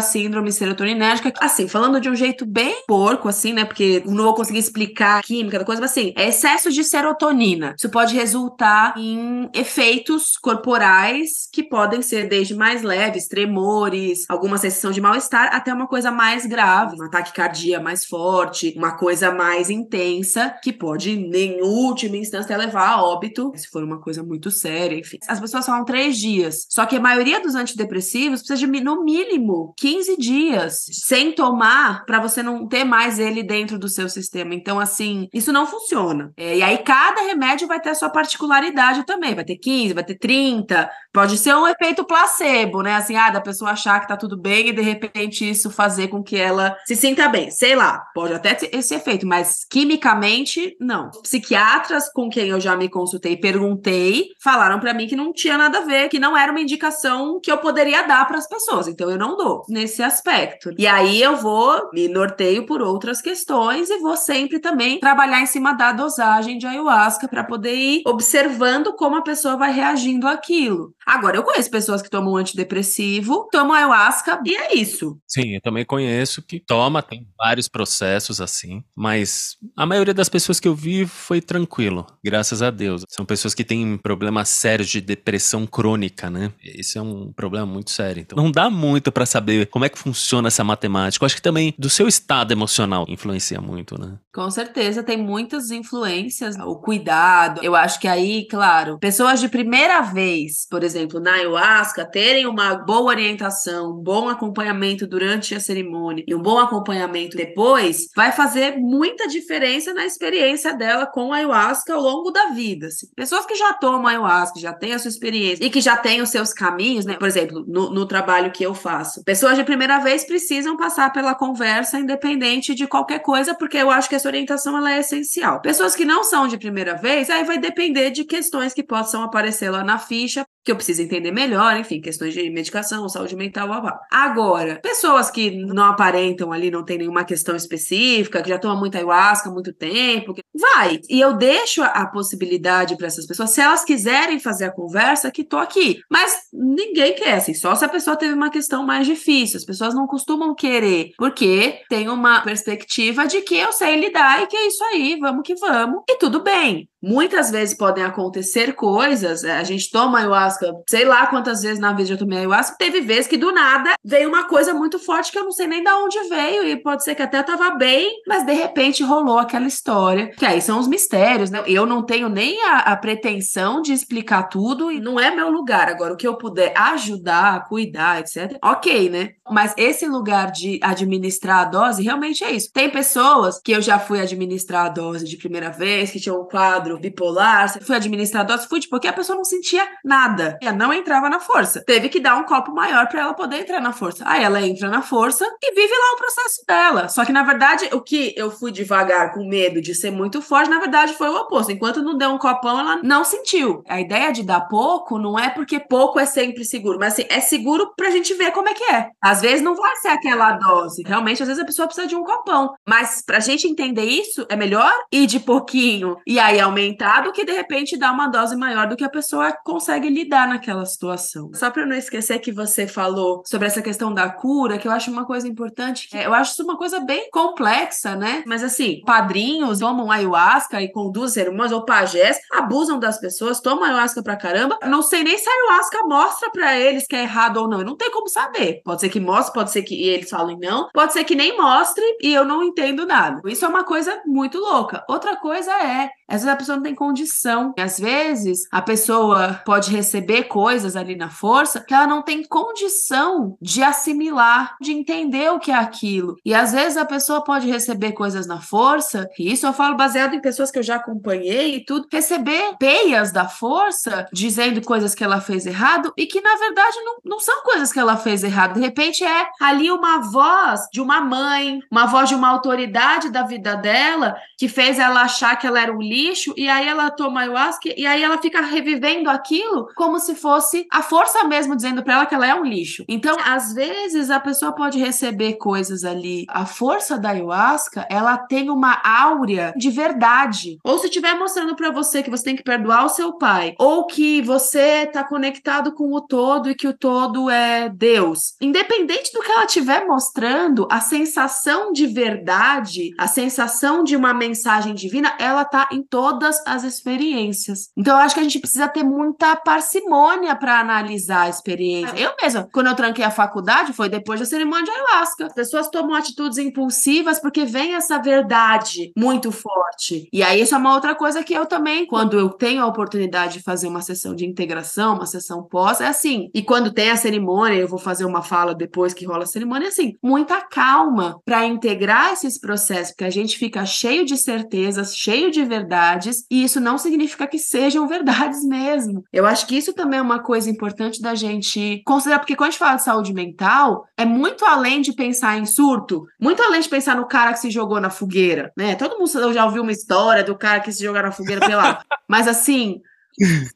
[0.00, 3.64] síndrome serotoninérgica, assim, falando de um jeito bem porco, assim, né?
[3.64, 7.74] Porque não vou conseguir explicar a química da coisa, mas assim, é excesso de serotonina.
[7.76, 14.90] Isso pode resultar em efeitos corporais que podem ser desde mais leves, tremores, alguma sensação
[14.90, 19.70] de mal-estar, até uma coisa mais grave, um ataque cardíaco mais forte, uma coisa mais
[19.70, 24.98] intensa, que pode, em última instância, levar a óbito, se for uma coisa muito séria,
[24.98, 25.18] enfim.
[25.28, 29.74] As pessoas falam três dias, só que a maioria dos antidepressivos precisa de, no mínimo,
[29.78, 34.54] 15 dias sem tomar para você não ter mais ele dentro do seu sistema.
[34.54, 36.32] Então, assim, isso não funciona.
[36.36, 39.34] É, e aí, cada remédio vai ter a sua particularidade também.
[39.34, 40.90] Vai ter 15, vai ter 30.
[41.12, 42.94] Pode ser um efeito placebo, né?
[42.94, 46.22] Assim, ah, da pessoa achar que tá tudo bem e de repente isso fazer com
[46.22, 47.50] que ela se sinta bem.
[47.50, 51.10] Sei lá, pode até ter esse efeito, mas quimicamente, não.
[51.22, 55.78] Psiquiatras com quem eu já me consultei perguntei, falaram para mim que não tinha nada
[55.78, 58.86] a ver, que não era uma indicação que eu poderia dar para as pessoas.
[58.86, 60.70] Então eu não dou nesse aspecto.
[60.78, 65.46] E aí eu vou me norteio por outras questões e vou sempre também trabalhar em
[65.46, 70.94] cima da dosagem de ayahuasca para poder ir observando como a pessoa vai reagindo àquilo.
[71.06, 75.18] Agora, eu conheço pessoas que tomam antidepressivo, tomam ayahuasca e é isso.
[75.26, 80.60] Sim, eu também conheço que toma, tem vários processos assim, mas a maioria das pessoas
[80.60, 83.04] que eu vi foi tranquilo, graças a Deus.
[83.08, 86.52] São pessoas que têm problemas sérios de depressão crônica, né?
[86.62, 88.20] Isso é um problema muito sério.
[88.20, 91.24] Então, não dá muito para saber como é que funciona essa matemática.
[91.24, 94.18] Eu acho que também do seu estado emocional influencia muito, né?
[94.32, 96.56] Com certeza, tem muitas influências.
[96.56, 100.89] O cuidado, eu acho que aí, claro, pessoas de primeira vez, por exemplo,
[101.20, 106.58] na ayahuasca, terem uma boa orientação, um bom acompanhamento durante a cerimônia e um bom
[106.58, 112.46] acompanhamento depois, vai fazer muita diferença na experiência dela com a ayahuasca ao longo da
[112.46, 112.88] vida.
[112.88, 113.06] Assim.
[113.14, 116.30] Pessoas que já tomam ayahuasca, já têm a sua experiência e que já têm os
[116.30, 117.14] seus caminhos, né?
[117.14, 121.34] Por exemplo, no, no trabalho que eu faço, pessoas de primeira vez precisam passar pela
[121.34, 125.60] conversa independente de qualquer coisa, porque eu acho que essa orientação ela é essencial.
[125.60, 129.70] Pessoas que não são de primeira vez, aí vai depender de questões que possam aparecer
[129.70, 133.80] lá na ficha, que eu preciso entender melhor, enfim, questões de medicação, saúde mental, blá,
[133.80, 134.00] blá.
[134.10, 138.98] Agora, pessoas que não aparentam ali, não tem nenhuma questão específica, que já tomam muita
[138.98, 140.42] ayahuasca há muito tempo, que...
[140.54, 141.00] vai.
[141.08, 145.44] E eu deixo a, possibilidade para essas pessoas, se elas quiserem fazer a conversa, que
[145.44, 146.00] tô aqui.
[146.10, 149.56] Mas ninguém quer, assim, só se a pessoa teve uma questão mais difícil.
[149.56, 154.46] As pessoas não costumam querer, porque tem uma perspectiva de que eu sei lidar e
[154.46, 156.02] que é isso aí, vamos que vamos.
[156.08, 156.89] E tudo bem.
[157.02, 162.10] Muitas vezes podem acontecer coisas, a gente toma ayahuasca, sei lá quantas vezes na vida
[162.10, 165.44] já tomei ayahuasca, teve vezes que do nada veio uma coisa muito forte que eu
[165.44, 168.52] não sei nem de onde veio, e pode ser que até tava bem, mas de
[168.52, 171.62] repente rolou aquela história, que aí são os mistérios, né?
[171.66, 175.88] Eu não tenho nem a, a pretensão de explicar tudo, e não é meu lugar.
[175.88, 179.30] Agora, o que eu puder ajudar, cuidar, etc., ok, né?
[179.50, 182.70] Mas esse lugar de administrar a dose realmente é isso.
[182.72, 186.44] Tem pessoas que eu já fui administrar a dose de primeira vez, que tinham um
[186.44, 190.58] quadro quadro bipolar, você foi administrar dose food porque a pessoa não sentia nada.
[190.60, 191.82] Ela não entrava na força.
[191.84, 194.24] Teve que dar um copo maior para ela poder entrar na força.
[194.26, 197.08] Aí ela entra na força e vive lá o processo dela.
[197.08, 200.70] Só que na verdade, o que eu fui devagar com medo de ser muito forte,
[200.70, 201.72] na verdade foi o oposto.
[201.72, 203.82] Enquanto não deu um copão, ela não sentiu.
[203.88, 207.40] A ideia de dar pouco não é porque pouco é sempre seguro, mas assim, é
[207.40, 209.08] seguro pra gente ver como é que é.
[209.20, 211.02] Às vezes não vai ser aquela dose.
[211.06, 212.74] Realmente, às vezes a pessoa precisa de um copão.
[212.88, 217.32] Mas pra gente entender isso, é melhor ir de pouquinho e aí aumentar aumentar do
[217.32, 221.50] que de repente dar uma dose maior do que a pessoa consegue lidar naquela situação.
[221.54, 225.10] Só para não esquecer que você falou sobre essa questão da cura, que eu acho
[225.10, 228.42] uma coisa importante, é, eu acho isso uma coisa bem complexa, né?
[228.46, 234.22] Mas assim, padrinhos tomam ayahuasca e conduzem irmãs ou pajés, abusam das pessoas, tomam ayahuasca
[234.22, 234.78] pra caramba.
[234.86, 237.80] Não sei nem se a ayahuasca mostra para eles que é errado ou não.
[237.82, 238.80] Não tem como saber.
[238.84, 242.04] Pode ser que mostre, pode ser que eles falem não, pode ser que nem mostre
[242.20, 243.40] e eu não entendo nada.
[243.46, 245.04] Isso é uma coisa muito louca.
[245.08, 247.74] Outra coisa é a pessoa não tem condição.
[247.76, 252.42] E às vezes a pessoa pode receber coisas ali na força que ela não tem
[252.44, 256.36] condição de assimilar, de entender o que é aquilo.
[256.44, 260.34] E às vezes a pessoa pode receber coisas na força, e isso eu falo baseado
[260.34, 265.24] em pessoas que eu já acompanhei e tudo, receber peias da força dizendo coisas que
[265.24, 268.74] ela fez errado e que na verdade não, não são coisas que ela fez errado.
[268.74, 273.42] De repente é ali uma voz de uma mãe, uma voz de uma autoridade da
[273.42, 277.40] vida dela que fez ela achar que ela era um lixo e aí ela toma
[277.40, 282.12] ayahuasca e aí ela fica revivendo aquilo como se fosse a força mesmo dizendo para
[282.16, 283.02] ela que ela é um lixo.
[283.08, 286.44] Então, às vezes a pessoa pode receber coisas ali.
[286.50, 290.78] A força da ayahuasca, ela tem uma áurea de verdade.
[290.84, 294.06] Ou se estiver mostrando para você que você tem que perdoar o seu pai, ou
[294.06, 298.54] que você tá conectado com o todo e que o todo é Deus.
[298.60, 304.94] Independente do que ela estiver mostrando, a sensação de verdade, a sensação de uma mensagem
[304.94, 307.90] divina, ela tá em todas as experiências.
[307.96, 312.16] Então eu acho que a gente precisa ter muita parcimônia para analisar a experiência.
[312.16, 315.46] Eu mesma, quando eu tranquei a faculdade, foi depois da cerimônia de ayahuasca.
[315.46, 320.28] As pessoas tomam atitudes impulsivas porque vem essa verdade muito forte.
[320.32, 323.54] E aí isso é uma outra coisa que eu também, quando eu tenho a oportunidade
[323.54, 326.50] de fazer uma sessão de integração, uma sessão pós, é assim.
[326.54, 329.86] E quando tem a cerimônia, eu vou fazer uma fala depois que rola a cerimônia,
[329.86, 335.16] é assim, muita calma para integrar esses processos, porque a gente fica cheio de certezas,
[335.16, 339.24] cheio de verdades, e isso não significa que sejam verdades mesmo.
[339.32, 342.70] Eu acho que isso também é uma coisa importante da gente considerar, porque quando a
[342.70, 346.88] gente fala de saúde mental, é muito além de pensar em surto, muito além de
[346.88, 348.94] pensar no cara que se jogou na fogueira, né?
[348.94, 352.02] Todo mundo já ouviu uma história do cara que se jogou na fogueira pela.
[352.28, 353.00] Mas assim,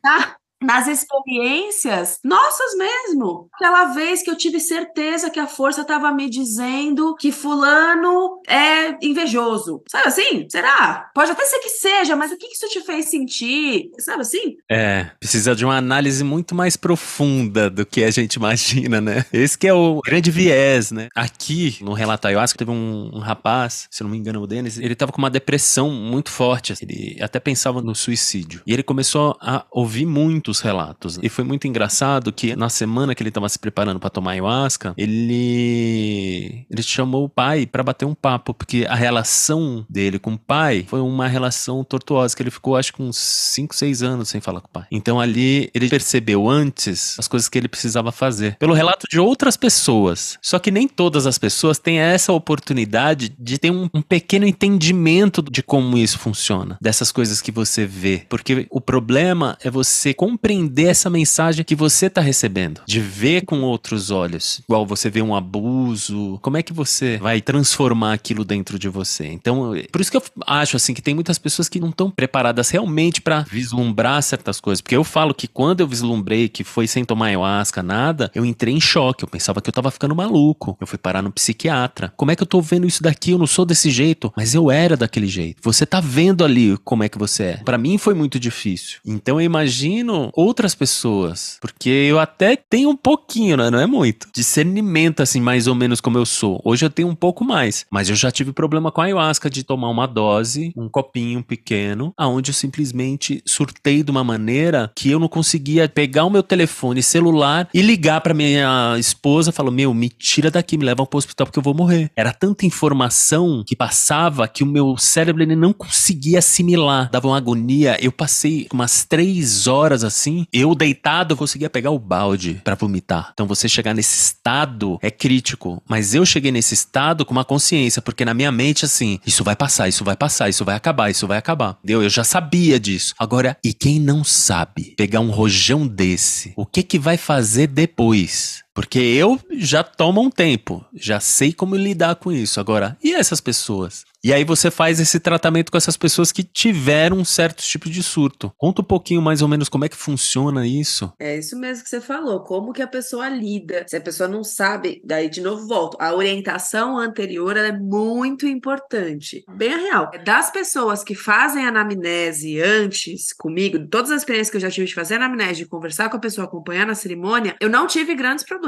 [0.03, 0.37] tá?
[0.65, 3.49] Nas experiências nossas mesmo.
[3.55, 8.97] Aquela vez que eu tive certeza que a força estava me dizendo que fulano é
[9.03, 9.83] invejoso.
[9.89, 10.47] Sabe assim?
[10.49, 11.11] Será?
[11.15, 13.91] Pode até ser que seja, mas o que isso te fez sentir?
[13.99, 14.57] Sabe assim?
[14.71, 19.25] É, precisa de uma análise muito mais profunda do que a gente imagina, né?
[19.33, 21.09] Esse que é o grande viés, né?
[21.15, 24.95] Aqui, no relato ayahuasca, teve um, um rapaz, se não me engano o Denis, ele
[24.95, 26.73] tava com uma depressão muito forte.
[26.73, 28.63] Assim, ele até pensava no suicídio.
[28.67, 31.19] E ele começou a ouvir muito os relatos.
[31.23, 34.95] E foi muito engraçado que na semana que ele estava se preparando para tomar ayahuasca,
[34.97, 40.39] ele ele chamou o pai para bater um papo, porque a relação dele com o
[40.39, 44.41] pai foi uma relação tortuosa, que ele ficou acho que uns 5, 6 anos sem
[44.41, 44.85] falar com o pai.
[44.91, 49.57] Então ali ele percebeu antes as coisas que ele precisava fazer, pelo relato de outras
[49.57, 50.39] pessoas.
[50.41, 55.43] Só que nem todas as pessoas têm essa oportunidade de ter um, um pequeno entendimento
[55.43, 60.34] de como isso funciona, dessas coisas que você vê, porque o problema é você compreender
[60.35, 64.61] compreender essa mensagem que você está recebendo, de ver com outros olhos.
[64.69, 69.27] Igual você vê um abuso, como é que você vai transformar aquilo dentro de você?
[69.29, 72.69] Então, por isso que eu acho assim que tem muitas pessoas que não estão preparadas
[72.71, 77.05] realmente para vislumbrar certas coisas, porque eu falo que quando eu vislumbrei que foi sem
[77.05, 80.77] tomar ayahuasca, nada, eu entrei em choque, eu pensava que eu tava ficando maluco.
[80.81, 82.13] Eu fui parar no psiquiatra.
[82.17, 83.31] Como é que eu tô vendo isso daqui?
[83.31, 85.61] Eu não sou desse jeito, mas eu era daquele jeito.
[85.63, 87.57] Você tá vendo ali como é que você é.
[87.59, 88.99] Para mim foi muito difícil.
[89.07, 91.59] Então eu imagino outras pessoas.
[91.61, 93.71] Porque eu até tenho um pouquinho, né?
[93.71, 94.29] Não é muito.
[94.35, 96.61] Discernimento, assim, mais ou menos como eu sou.
[96.65, 97.85] Hoje eu tenho um pouco mais.
[97.91, 102.13] Mas eu já tive problema com a ayahuasca de tomar uma dose, um copinho pequeno,
[102.17, 107.03] aonde eu simplesmente surtei de uma maneira que eu não conseguia pegar o meu telefone
[107.03, 111.47] celular e ligar para minha esposa, falou: "Meu, me tira daqui, me leva pro hospital
[111.47, 112.11] porque eu vou morrer".
[112.17, 117.37] Era tanta informação que passava que o meu cérebro ele não conseguia assimilar, dava uma
[117.37, 117.97] agonia.
[118.01, 123.31] Eu passei umas três horas assim assim, eu deitado conseguia pegar o balde para vomitar.
[123.33, 128.01] Então você chegar nesse estado é crítico, mas eu cheguei nesse estado com uma consciência,
[128.01, 131.27] porque na minha mente assim, isso vai passar, isso vai passar, isso vai acabar, isso
[131.27, 131.77] vai acabar.
[131.79, 132.03] Entendeu?
[132.03, 133.15] Eu já sabia disso.
[133.19, 138.64] Agora, e quem não sabe pegar um rojão desse, o que que vai fazer depois?
[138.75, 142.59] Porque eu já tomo um tempo, já sei como lidar com isso.
[142.59, 144.05] Agora, e essas pessoas?
[144.25, 148.03] E aí você faz esse tratamento com essas pessoas que tiveram um certo tipo de
[148.03, 148.51] surto.
[148.57, 151.13] Conta um pouquinho mais ou menos como é que funciona isso.
[151.21, 153.85] É isso mesmo que você falou, como que a pessoa lida.
[153.87, 155.99] Se a pessoa não sabe, daí de novo volto.
[156.01, 159.45] A orientação anterior é muito importante.
[159.47, 160.11] Bem a real.
[160.25, 164.95] Das pessoas que fazem anamnese antes comigo, todas as experiências que eu já tive de
[164.95, 168.64] fazer anamnese, de conversar com a pessoa, acompanhar na cerimônia, eu não tive grandes problemas.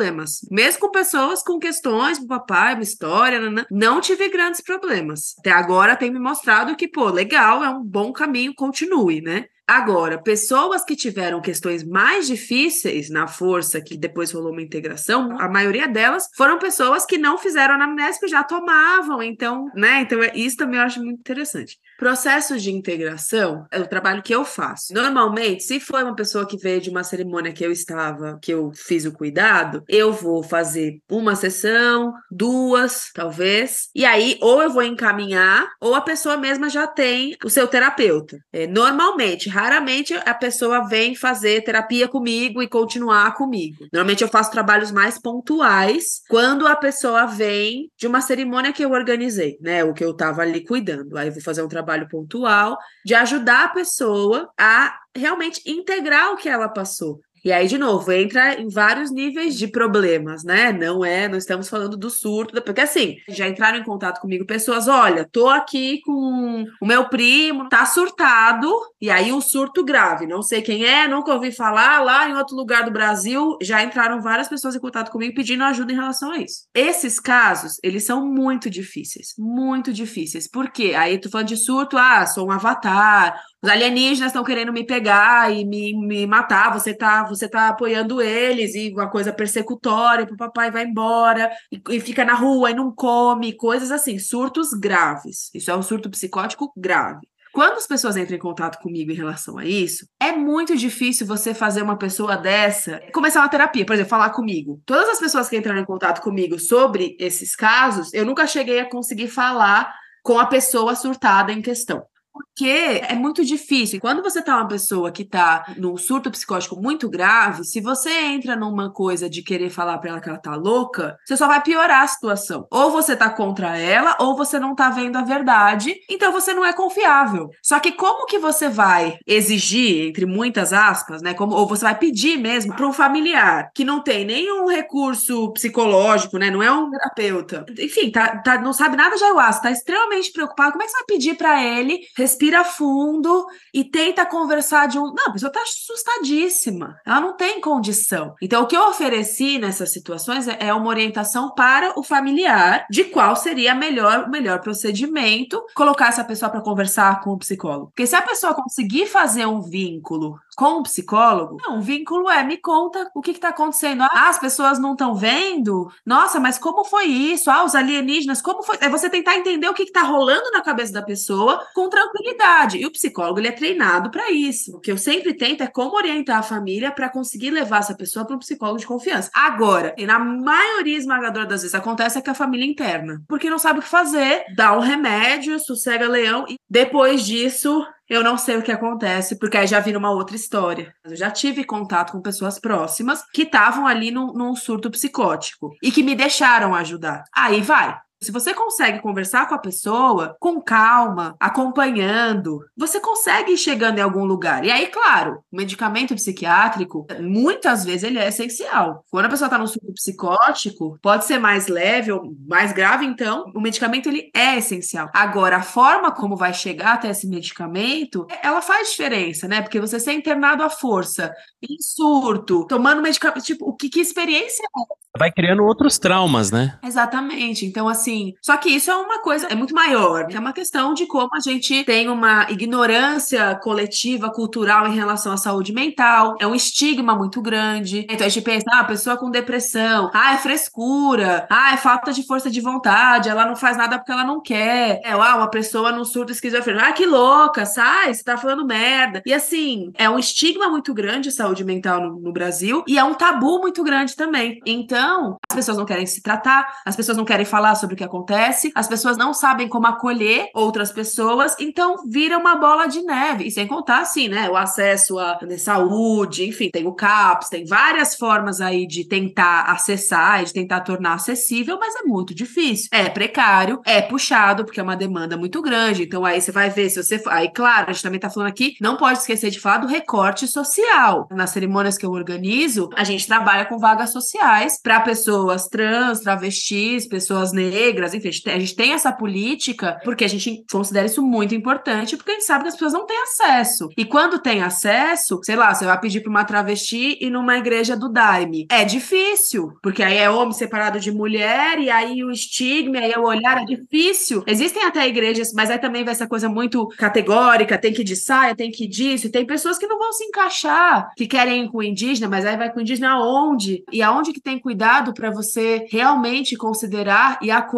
[0.51, 5.97] Mesmo com pessoas com questões pro papai, uma história, não tive grandes problemas até agora
[5.97, 9.47] tem me mostrado que, pô, legal, é um bom caminho, continue, né?
[9.69, 15.49] Agora, pessoas que tiveram questões mais difíceis na força, que depois rolou uma integração, a
[15.49, 20.03] maioria delas foram pessoas que não fizeram anamnese, que já tomavam, então, né?
[20.03, 21.79] Então, é, isso também eu acho muito interessante.
[21.99, 24.93] Processos de integração é o trabalho que eu faço.
[24.93, 28.71] Normalmente, se for uma pessoa que veio de uma cerimônia que eu estava, que eu
[28.75, 34.83] fiz o cuidado, eu vou fazer uma sessão, duas, talvez, e aí ou eu vou
[34.83, 38.39] encaminhar, ou a pessoa mesma já tem o seu terapeuta.
[38.53, 43.87] É, normalmente, raramente a pessoa vem fazer terapia comigo e continuar comigo.
[43.93, 48.91] Normalmente eu faço trabalhos mais pontuais quando a pessoa vem de uma cerimônia que eu
[48.91, 49.83] organizei, né?
[49.83, 51.17] O que eu tava ali cuidando.
[51.17, 56.33] Aí eu vou fazer um trabalho trabalho pontual de ajudar a pessoa a realmente integrar
[56.33, 57.21] o que ela passou.
[57.47, 60.73] E aí, de novo, entra em vários níveis de problemas, né?
[60.73, 64.89] Não é, não estamos falando do surto, porque assim, já entraram em contato comigo pessoas,
[64.89, 68.69] olha, tô aqui com o meu primo, tá surtado,
[69.01, 72.57] e aí um surto grave, não sei quem é, nunca ouvi falar, lá em outro
[72.57, 76.39] lugar do Brasil, já entraram várias pessoas em contato comigo pedindo ajuda em relação a
[76.39, 76.67] isso.
[76.75, 80.51] Esses casos, eles são muito difíceis, muito difíceis.
[80.51, 80.95] Por quê?
[80.97, 85.53] Aí tu falando de surto, ah, sou um avatar, os alienígenas estão querendo me pegar
[85.53, 90.37] e me, me matar, você tá, você tá apoiando eles, e uma coisa persecutória, o
[90.37, 95.51] papai vai embora, e, e, fica na rua e não come, coisas assim, surtos graves.
[95.55, 97.27] Isso é um surto psicótico grave.
[97.57, 101.55] Quando as pessoas entram em contato comigo em relação a isso, é muito difícil você
[101.55, 104.83] fazer uma pessoa dessa começar uma terapia, por exemplo, falar comigo.
[104.85, 108.89] Todas as pessoas que entraram em contato comigo sobre esses casos, eu nunca cheguei a
[108.89, 109.91] conseguir falar
[110.23, 112.05] com a pessoa surtada em questão.
[112.37, 114.01] Porque é muito difícil.
[114.01, 118.55] Quando você tá uma pessoa que tá num surto psicótico muito grave, se você entra
[118.55, 122.03] numa coisa de querer falar para ela que ela tá louca, você só vai piorar
[122.03, 122.67] a situação.
[122.71, 126.65] Ou você tá contra ela, ou você não tá vendo a verdade, então você não
[126.65, 127.51] é confiável.
[127.63, 131.99] Só que como que você vai exigir, entre muitas aspas, né, como ou você vai
[131.99, 136.91] pedir mesmo para um familiar que não tem nenhum recurso psicológico, né, não é um
[136.91, 137.65] terapeuta.
[137.79, 140.73] Enfim, tá, tá não sabe nada de ayahuasca, tá extremamente preocupado.
[140.73, 145.13] Como é que você vai pedir para ele respira fundo e tenta conversar de um.
[145.15, 148.35] Não, a pessoa tá assustadíssima, ela não tem condição.
[148.43, 153.05] Então, o que eu ofereci nessas situações é, é uma orientação para o familiar de
[153.05, 157.87] qual seria melhor, o melhor procedimento colocar essa pessoa para conversar com o psicólogo.
[157.87, 162.43] Porque se a pessoa conseguir fazer um vínculo com o psicólogo, não, o vínculo é
[162.43, 164.03] me conta o que está acontecendo.
[164.03, 165.93] Ah, as pessoas não estão vendo?
[166.05, 167.51] Nossa, mas como foi isso?
[167.51, 168.79] Ah, os alienígenas, como foi?
[168.81, 172.79] É você tentar entender o que está rolando na cabeça da pessoa com tranquilidade.
[172.79, 174.77] E o psicólogo ele é treinado para isso.
[174.77, 178.25] O que eu sempre tento é como orientar a família para conseguir levar essa pessoa
[178.25, 179.31] para um psicólogo de confiança.
[179.35, 183.59] Agora, e na maioria esmagadora das vezes acontece é que a família interna, porque não
[183.59, 188.57] sabe o que fazer, dá um remédio, sossega leão e depois disso eu não sei
[188.57, 190.95] o que acontece, porque aí já vi numa outra história.
[191.05, 195.91] Eu já tive contato com pessoas próximas que estavam ali num, num surto psicótico e
[195.91, 197.25] que me deixaram ajudar.
[197.35, 197.99] Aí vai.
[198.23, 204.03] Se você consegue conversar com a pessoa com calma, acompanhando, você consegue ir chegando em
[204.03, 204.65] algum lugar.
[204.65, 209.05] E aí, claro, o medicamento psiquiátrico, muitas vezes ele é essencial.
[209.11, 213.53] Quando a pessoa está no surto psicótico, pode ser mais leve ou mais grave, então,
[213.55, 215.11] o medicamento ele é essencial.
[215.13, 219.61] Agora, a forma como vai chegar até esse medicamento, ela faz diferença, né?
[219.61, 224.65] Porque você ser internado à força, em surto, tomando medicamento, tipo, o que, que experiência
[224.65, 226.79] é vai criando outros traumas, né?
[226.85, 227.65] Exatamente.
[227.65, 228.06] Então, assim,
[228.41, 230.27] só que isso é uma coisa, é muito maior.
[230.31, 235.37] É uma questão de como a gente tem uma ignorância coletiva, cultural em relação à
[235.37, 236.37] saúde mental.
[236.41, 238.07] É um estigma muito grande.
[238.09, 242.25] Então a gente pensa, ah, pessoa com depressão, ah, é frescura, ah, é falta de
[242.27, 245.01] força de vontade, ela não faz nada porque ela não quer.
[245.05, 249.23] É, ah, uma pessoa no surto esquizofrênico, ah, que louca, sai, você tá falando merda.
[249.27, 253.15] E assim, é um estigma muito grande saúde mental no, no Brasil e é um
[253.15, 254.61] tabu muito grande também.
[254.65, 258.71] Então, as pessoas não querem se tratar, as pessoas não querem falar sobre que acontece,
[258.75, 263.47] as pessoas não sabem como acolher outras pessoas, então vira uma bola de neve.
[263.47, 268.15] E sem contar, assim, né, o acesso à saúde, enfim, tem o CAPS, tem várias
[268.15, 272.89] formas aí de tentar acessar, de tentar tornar acessível, mas é muito difícil.
[272.93, 276.03] É precário, é puxado, porque é uma demanda muito grande.
[276.03, 277.23] Então, aí você vai ver, se você.
[277.29, 280.47] Aí, claro, a gente também tá falando aqui, não pode esquecer de falar do recorte
[280.47, 281.29] social.
[281.31, 287.07] Nas cerimônias que eu organizo, a gente trabalha com vagas sociais para pessoas trans, travestis,
[287.07, 292.17] pessoas negras, enfim, a gente tem essa política porque a gente considera isso muito importante,
[292.17, 293.89] porque a gente sabe que as pessoas não têm acesso.
[293.97, 297.97] E quando tem acesso, sei lá, você vai pedir para uma travesti e numa igreja
[297.97, 298.67] do Daime.
[298.71, 303.25] É difícil, porque aí é homem separado de mulher, e aí o estigma, aí o
[303.25, 304.43] olhar é difícil.
[304.47, 308.17] Existem até igrejas, mas aí também vai essa coisa muito categórica, tem que ir de
[308.17, 311.65] saia, tem que ir disso, e tem pessoas que não vão se encaixar, que querem
[311.65, 313.85] ir com o indígena, mas aí vai com o indígena aonde?
[313.93, 317.76] E aonde que tem cuidado cuidado para você realmente considerar e acolher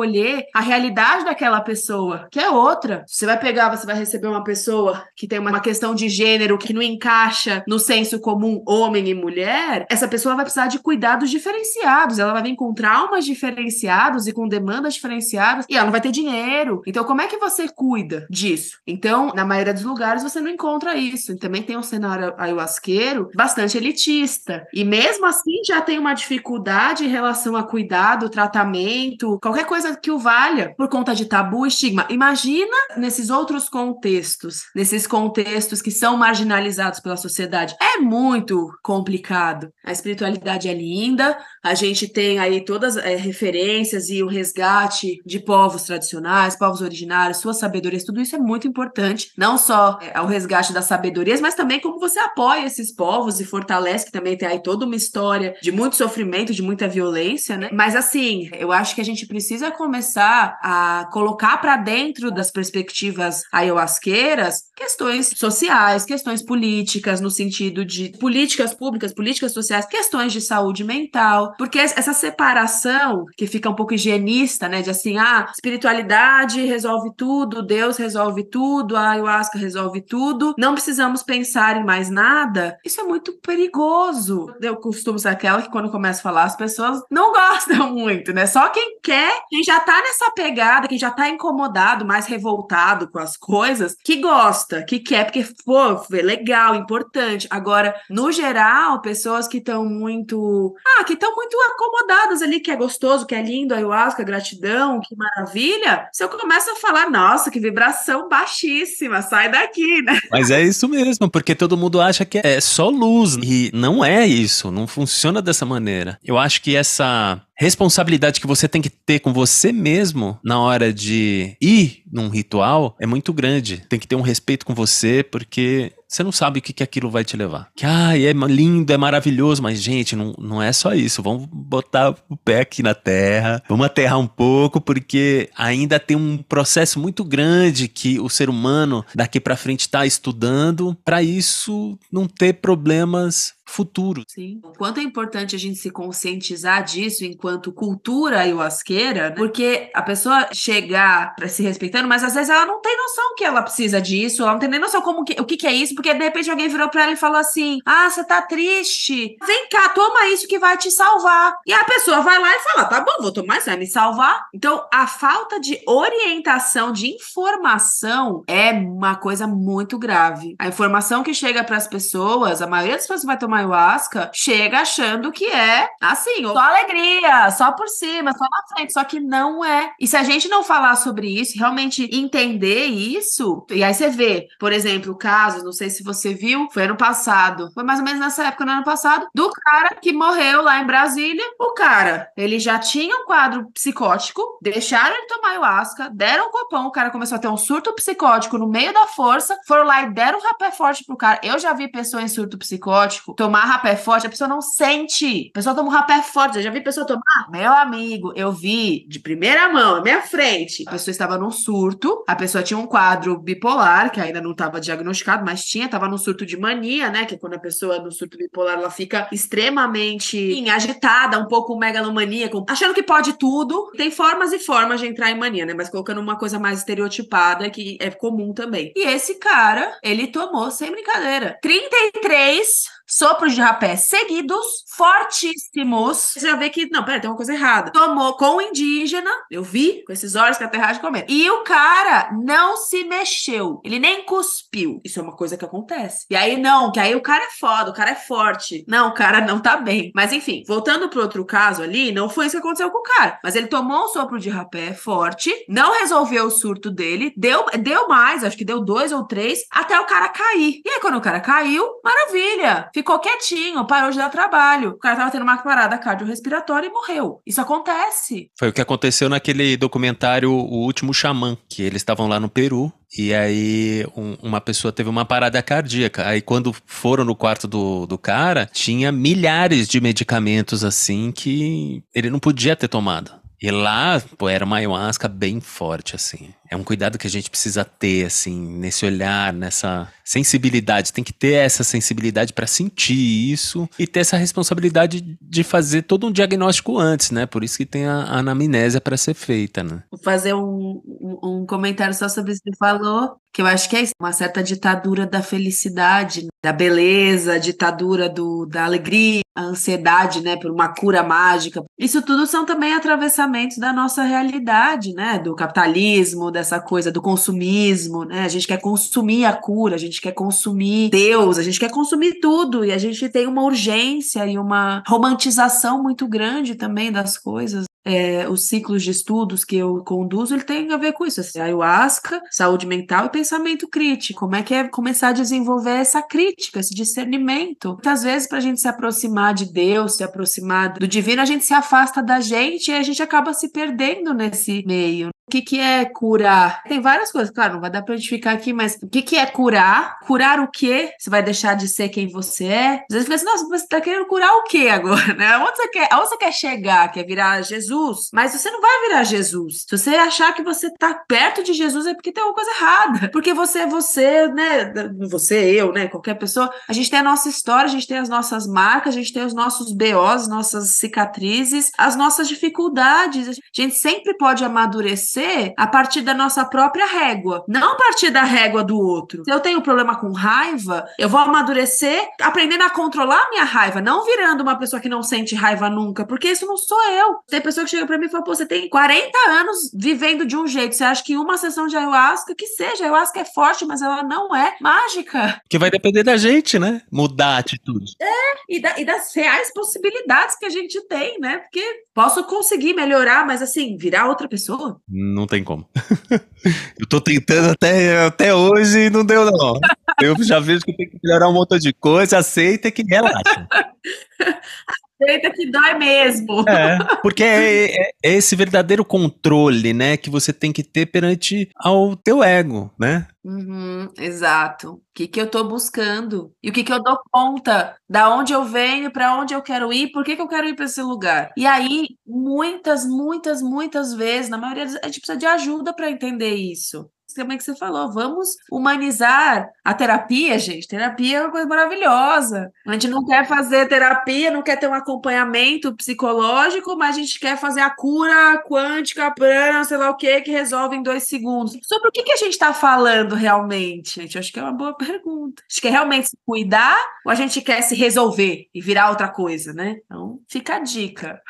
[0.55, 3.05] a realidade daquela pessoa, que é outra.
[3.07, 6.73] Você vai pegar, você vai receber uma pessoa que tem uma questão de gênero que
[6.73, 12.19] não encaixa no senso comum homem e mulher, essa pessoa vai precisar de cuidados diferenciados,
[12.19, 16.11] ela vai vir com traumas diferenciados e com demandas diferenciadas e ela não vai ter
[16.11, 16.83] dinheiro.
[16.87, 18.79] Então, como é que você cuida disso?
[18.87, 21.33] Então, na maioria dos lugares você não encontra isso.
[21.33, 24.67] E também tem um cenário ayahuasqueiro bastante elitista.
[24.73, 29.97] E mesmo assim já tem uma dificuldade em relação a cuidado, tratamento, qualquer coisa coisa
[29.97, 32.07] que o valha por conta de tabu e estigma.
[32.11, 37.75] Imagina nesses outros contextos, nesses contextos que são marginalizados pela sociedade.
[37.81, 39.73] É muito complicado.
[39.85, 45.21] A espiritualidade é linda, a gente tem aí todas as é, referências e o resgate
[45.25, 49.33] de povos tradicionais, povos originários, suas sabedorias, tudo isso é muito importante.
[49.37, 53.45] Não só é, o resgate das sabedorias, mas também como você apoia esses povos e
[53.45, 57.71] fortalece, que também tem aí toda uma história de muito sofrimento, de muita violência, né?
[57.73, 63.45] Mas assim, eu acho que a gente precisa começar a colocar para dentro das perspectivas
[63.53, 70.85] ayahuasqueiras questões sociais, questões políticas, no sentido de políticas públicas, políticas sociais, questões de saúde
[70.85, 77.11] mental, porque essa separação que fica um pouco higienista, né, de assim, ah, espiritualidade resolve
[77.17, 83.01] tudo, Deus resolve tudo, a ayahuasca resolve tudo, não precisamos pensar em mais nada, isso
[83.01, 84.47] é muito perigoso.
[84.61, 88.47] Eu costumo ser aquela que quando começa a falar, as pessoas não gostam muito, né?
[88.47, 93.19] Só quem quer, quem já tá nessa pegada, quem já tá incomodado, mais revoltado com
[93.19, 97.47] as coisas, que gosta, que quer, porque, pô, é legal, importante.
[97.51, 100.75] Agora, no geral, pessoas que estão muito.
[100.97, 105.15] Ah, que estão muito acomodadas ali, que é gostoso, que é lindo, ayahuasca, gratidão, que
[105.15, 106.09] maravilha.
[106.15, 110.19] Se eu começo a falar, nossa, que vibração baixíssima, sai daqui, né?
[110.33, 113.37] Mas é isso mesmo, porque todo mundo acha que é só luz.
[113.43, 116.19] E não é isso, não funciona dessa maneira.
[116.25, 120.93] Eu acho que essa responsabilidade que você tem que ter com você mesmo na hora
[120.93, 123.83] de ir num ritual é muito grande.
[123.89, 127.11] Tem que ter um respeito com você, porque você não sabe o que, que aquilo
[127.11, 127.69] vai te levar.
[127.77, 131.23] Que, ai, é lindo, é maravilhoso, mas, gente, não, não é só isso.
[131.23, 136.39] Vamos botar o pé aqui na terra, vamos aterrar um pouco, porque ainda tem um
[136.39, 142.27] processo muito grande que o ser humano daqui para frente está estudando, para isso não
[142.27, 144.25] ter problemas futuro.
[144.27, 144.61] Sim.
[144.65, 149.37] O quanto é importante a gente se conscientizar disso enquanto cultura ayahuasqueira, né?
[149.37, 153.45] porque a pessoa chegar para se respeitando, mas às vezes ela não tem noção que
[153.45, 155.95] ela precisa disso, ela não tem nem noção como que, o que, que é isso,
[155.95, 159.37] porque de repente alguém virou para ela e falou assim: "Ah, você tá triste.
[159.47, 161.55] Vem cá, toma isso que vai te salvar".
[161.67, 164.47] E a pessoa vai lá e fala: "Tá bom, vou tomar isso, vai me salvar".
[164.55, 170.57] Então, a falta de orientação, de informação é uma coisa muito grave.
[170.59, 174.81] A informação que chega para as pessoas, a maioria das pessoas vai tomar ayahuasca chega
[174.81, 179.65] achando que é assim, só alegria, só por cima, só na frente, só que não
[179.65, 179.93] é.
[180.01, 184.49] E se a gente não falar sobre isso, realmente entender isso, e aí você vê,
[184.59, 188.21] por exemplo, casos, não sei se você viu, foi ano passado, foi mais ou menos
[188.21, 191.45] nessa época no ano passado, do cara que morreu lá em Brasília.
[191.59, 196.87] O cara, ele já tinha um quadro psicótico, deixaram ele tomar ayahuasca, deram um copão,
[196.87, 200.13] o cara começou a ter um surto psicótico no meio da força, foram lá e
[200.13, 201.41] deram um rapé forte pro cara.
[201.43, 205.49] Eu já vi pessoa em surto psicótico tomar rapé forte, a pessoa não sente.
[205.51, 206.59] A pessoa toma um rapé forte.
[206.59, 207.49] Eu já vi pessoa tomar.
[207.51, 210.85] Meu amigo, eu vi de primeira mão, na minha frente.
[210.87, 212.23] A pessoa estava num surto.
[212.29, 216.19] A pessoa tinha um quadro bipolar, que ainda não estava diagnosticado, mas tinha, estava num
[216.19, 217.25] surto de mania, né?
[217.25, 222.63] Que é quando a pessoa no surto bipolar ela fica extremamente agitada, um pouco megalomaníaca,
[222.69, 223.91] achando que pode tudo.
[223.97, 225.73] Tem formas e formas de entrar em mania, né?
[225.73, 228.93] Mas colocando uma coisa mais estereotipada, que é comum também.
[228.95, 236.17] E esse cara, ele tomou, sem brincadeira, 33 sopros de rapé seguidos, fortíssimos.
[236.35, 237.91] Você já vê que, não, pera, tem uma coisa errada.
[237.91, 241.25] Tomou com o indígena, eu vi, com esses olhos que a terra de comer.
[241.29, 243.81] E o cara não se mexeu.
[243.85, 245.01] Ele nem cuspiu.
[245.05, 246.27] Isso é uma coisa que acontece.
[246.31, 248.85] E aí, não, que aí o cara é foda, o cara é forte.
[248.87, 250.13] Não, o cara não tá bem.
[250.15, 253.39] Mas enfim, voltando pro outro caso ali, não foi isso que aconteceu com o cara.
[253.43, 258.09] Mas ele tomou um sopro de rapé forte, não resolveu o surto dele, deu, deu
[258.09, 260.83] mais, acho que deu dois ou três, até o cara cair.
[260.85, 264.91] E aí, quando o cara caiu, maravilha ficou quietinho, parou de dar trabalho.
[264.91, 267.41] O cara tava tendo uma parada cardiorrespiratória e morreu.
[267.47, 268.51] Isso acontece.
[268.59, 272.93] Foi o que aconteceu naquele documentário O Último Xamã, que eles estavam lá no Peru.
[273.17, 276.27] E aí um, uma pessoa teve uma parada cardíaca.
[276.27, 282.31] Aí quando foram no quarto do, do cara, tinha milhares de medicamentos assim que ele
[282.31, 283.33] não podia ter tomado.
[283.61, 286.55] E lá, pô, era uma ayahuasca bem forte, assim.
[286.71, 291.13] É um cuidado que a gente precisa ter, assim, nesse olhar, nessa sensibilidade.
[291.13, 296.27] Tem que ter essa sensibilidade para sentir isso e ter essa responsabilidade de fazer todo
[296.27, 297.47] um diagnóstico antes, né?
[297.47, 300.03] Por isso que tem a, a anamnésia para ser feita, né?
[300.11, 301.03] Vou fazer um,
[301.43, 304.33] um, comentário só sobre isso que você falou, que eu acho que é isso, uma
[304.33, 310.95] certa ditadura da felicidade, da beleza, ditadura do, da alegria, a ansiedade, né, por uma
[310.95, 311.85] cura mágica.
[311.99, 318.25] Isso tudo são também atravessamentos da nossa realidade, né, do capitalismo, dessa coisa do consumismo,
[318.25, 318.45] né?
[318.45, 322.39] A gente quer consumir a cura, a gente quer consumir Deus, a gente quer consumir
[322.41, 327.89] tudo e a gente tem uma urgência e uma romantização muito grande também das coisas.
[328.05, 331.41] É, os ciclos de estudos que eu conduzo, ele tem a ver com isso.
[331.41, 334.41] Assim, ayahuasca, saúde mental e pensamento crítico.
[334.41, 337.93] Como é que é começar a desenvolver essa crítica, esse discernimento?
[337.93, 341.65] Muitas vezes, para a gente se aproximar de Deus, se aproximar do divino, a gente
[341.65, 345.31] se afasta da gente e a gente acaba se perdendo nesse meio.
[345.49, 346.83] O que, que é curar?
[346.83, 349.35] Tem várias coisas, claro, não vai dar pra gente ficar aqui, mas o que, que
[349.35, 350.19] é curar?
[350.27, 351.11] Curar o quê?
[351.19, 353.05] Você vai deixar de ser quem você é?
[353.11, 355.57] Às vezes você fala assim, nossa, você tá querendo curar o quê agora, né?
[355.57, 357.11] Onde você quer, aonde você quer chegar?
[357.11, 358.29] Quer virar Jesus?
[358.31, 359.87] Mas você não vai virar Jesus.
[359.89, 363.31] Se você achar que você tá perto de Jesus, é porque tem alguma coisa errada.
[363.33, 364.93] Porque você é você, né?
[365.31, 366.09] Você, eu, né?
[366.09, 366.71] Qualquer pessoa.
[366.87, 369.47] A gente tem a nossa história, a gente tem as nossas marcas, a gente tem
[369.47, 373.49] os nossos BOs, nossas cicatrizes, as nossas dificuldades.
[373.49, 375.38] A gente sempre pode amadurecer
[375.77, 379.45] a partir da nossa própria régua, não a partir da régua do outro.
[379.45, 384.01] Se eu tenho problema com raiva, eu vou amadurecer aprendendo a controlar a minha raiva,
[384.01, 387.39] não virando uma pessoa que não sente raiva nunca, porque isso não sou eu.
[387.49, 390.57] Tem pessoa que chega para mim e fala: pô, você tem 40 anos vivendo de
[390.57, 394.03] um jeito, você acha que uma sessão de ayahuasca, que seja, ayahuasca é forte, mas
[394.03, 395.61] ela não é mágica.
[395.69, 397.03] Que vai depender da gente, né?
[397.11, 398.13] Mudar a atitude.
[398.21, 401.59] É, e, da, e das reais possibilidades que a gente tem, né?
[401.59, 401.83] Porque
[402.15, 405.01] posso conseguir melhorar, mas assim, virar outra pessoa?
[405.35, 405.87] Não tem como.
[406.99, 409.79] eu tô tentando até, até hoje e não deu, não.
[410.21, 413.69] Eu já vejo que tem que melhorar um montão de coisa, aceita que relaxa.
[415.21, 416.69] Aceita que dói mesmo.
[416.69, 421.71] É, porque é, é, é, esse verdadeiro controle, né, que você tem que ter perante
[421.77, 423.27] ao teu ego, né?
[423.45, 424.95] Uhum, exato.
[424.95, 426.53] O que, que eu estou buscando?
[426.63, 427.97] E o que, que eu dou conta?
[428.09, 430.77] Da onde eu venho, para onde eu quero ir, por que, que eu quero ir
[430.77, 431.51] para esse lugar?
[431.57, 435.93] E aí, muitas, muitas, muitas vezes, na maioria das vezes, a gente precisa de ajuda
[435.95, 440.89] para entender isso também que você falou, vamos humanizar a terapia, gente.
[440.89, 442.71] Terapia é uma coisa maravilhosa.
[442.87, 447.39] A gente não quer fazer terapia, não quer ter um acompanhamento psicológico, mas a gente
[447.39, 451.79] quer fazer a cura quântica, prana, sei lá o que, que resolve em dois segundos.
[451.85, 454.21] Sobre o que, que a gente está falando realmente?
[454.21, 455.63] Gente, acho que é uma boa pergunta.
[455.63, 459.29] A gente quer realmente se cuidar ou a gente quer se resolver e virar outra
[459.29, 460.01] coisa, né?
[460.05, 461.41] Então, fica a dica.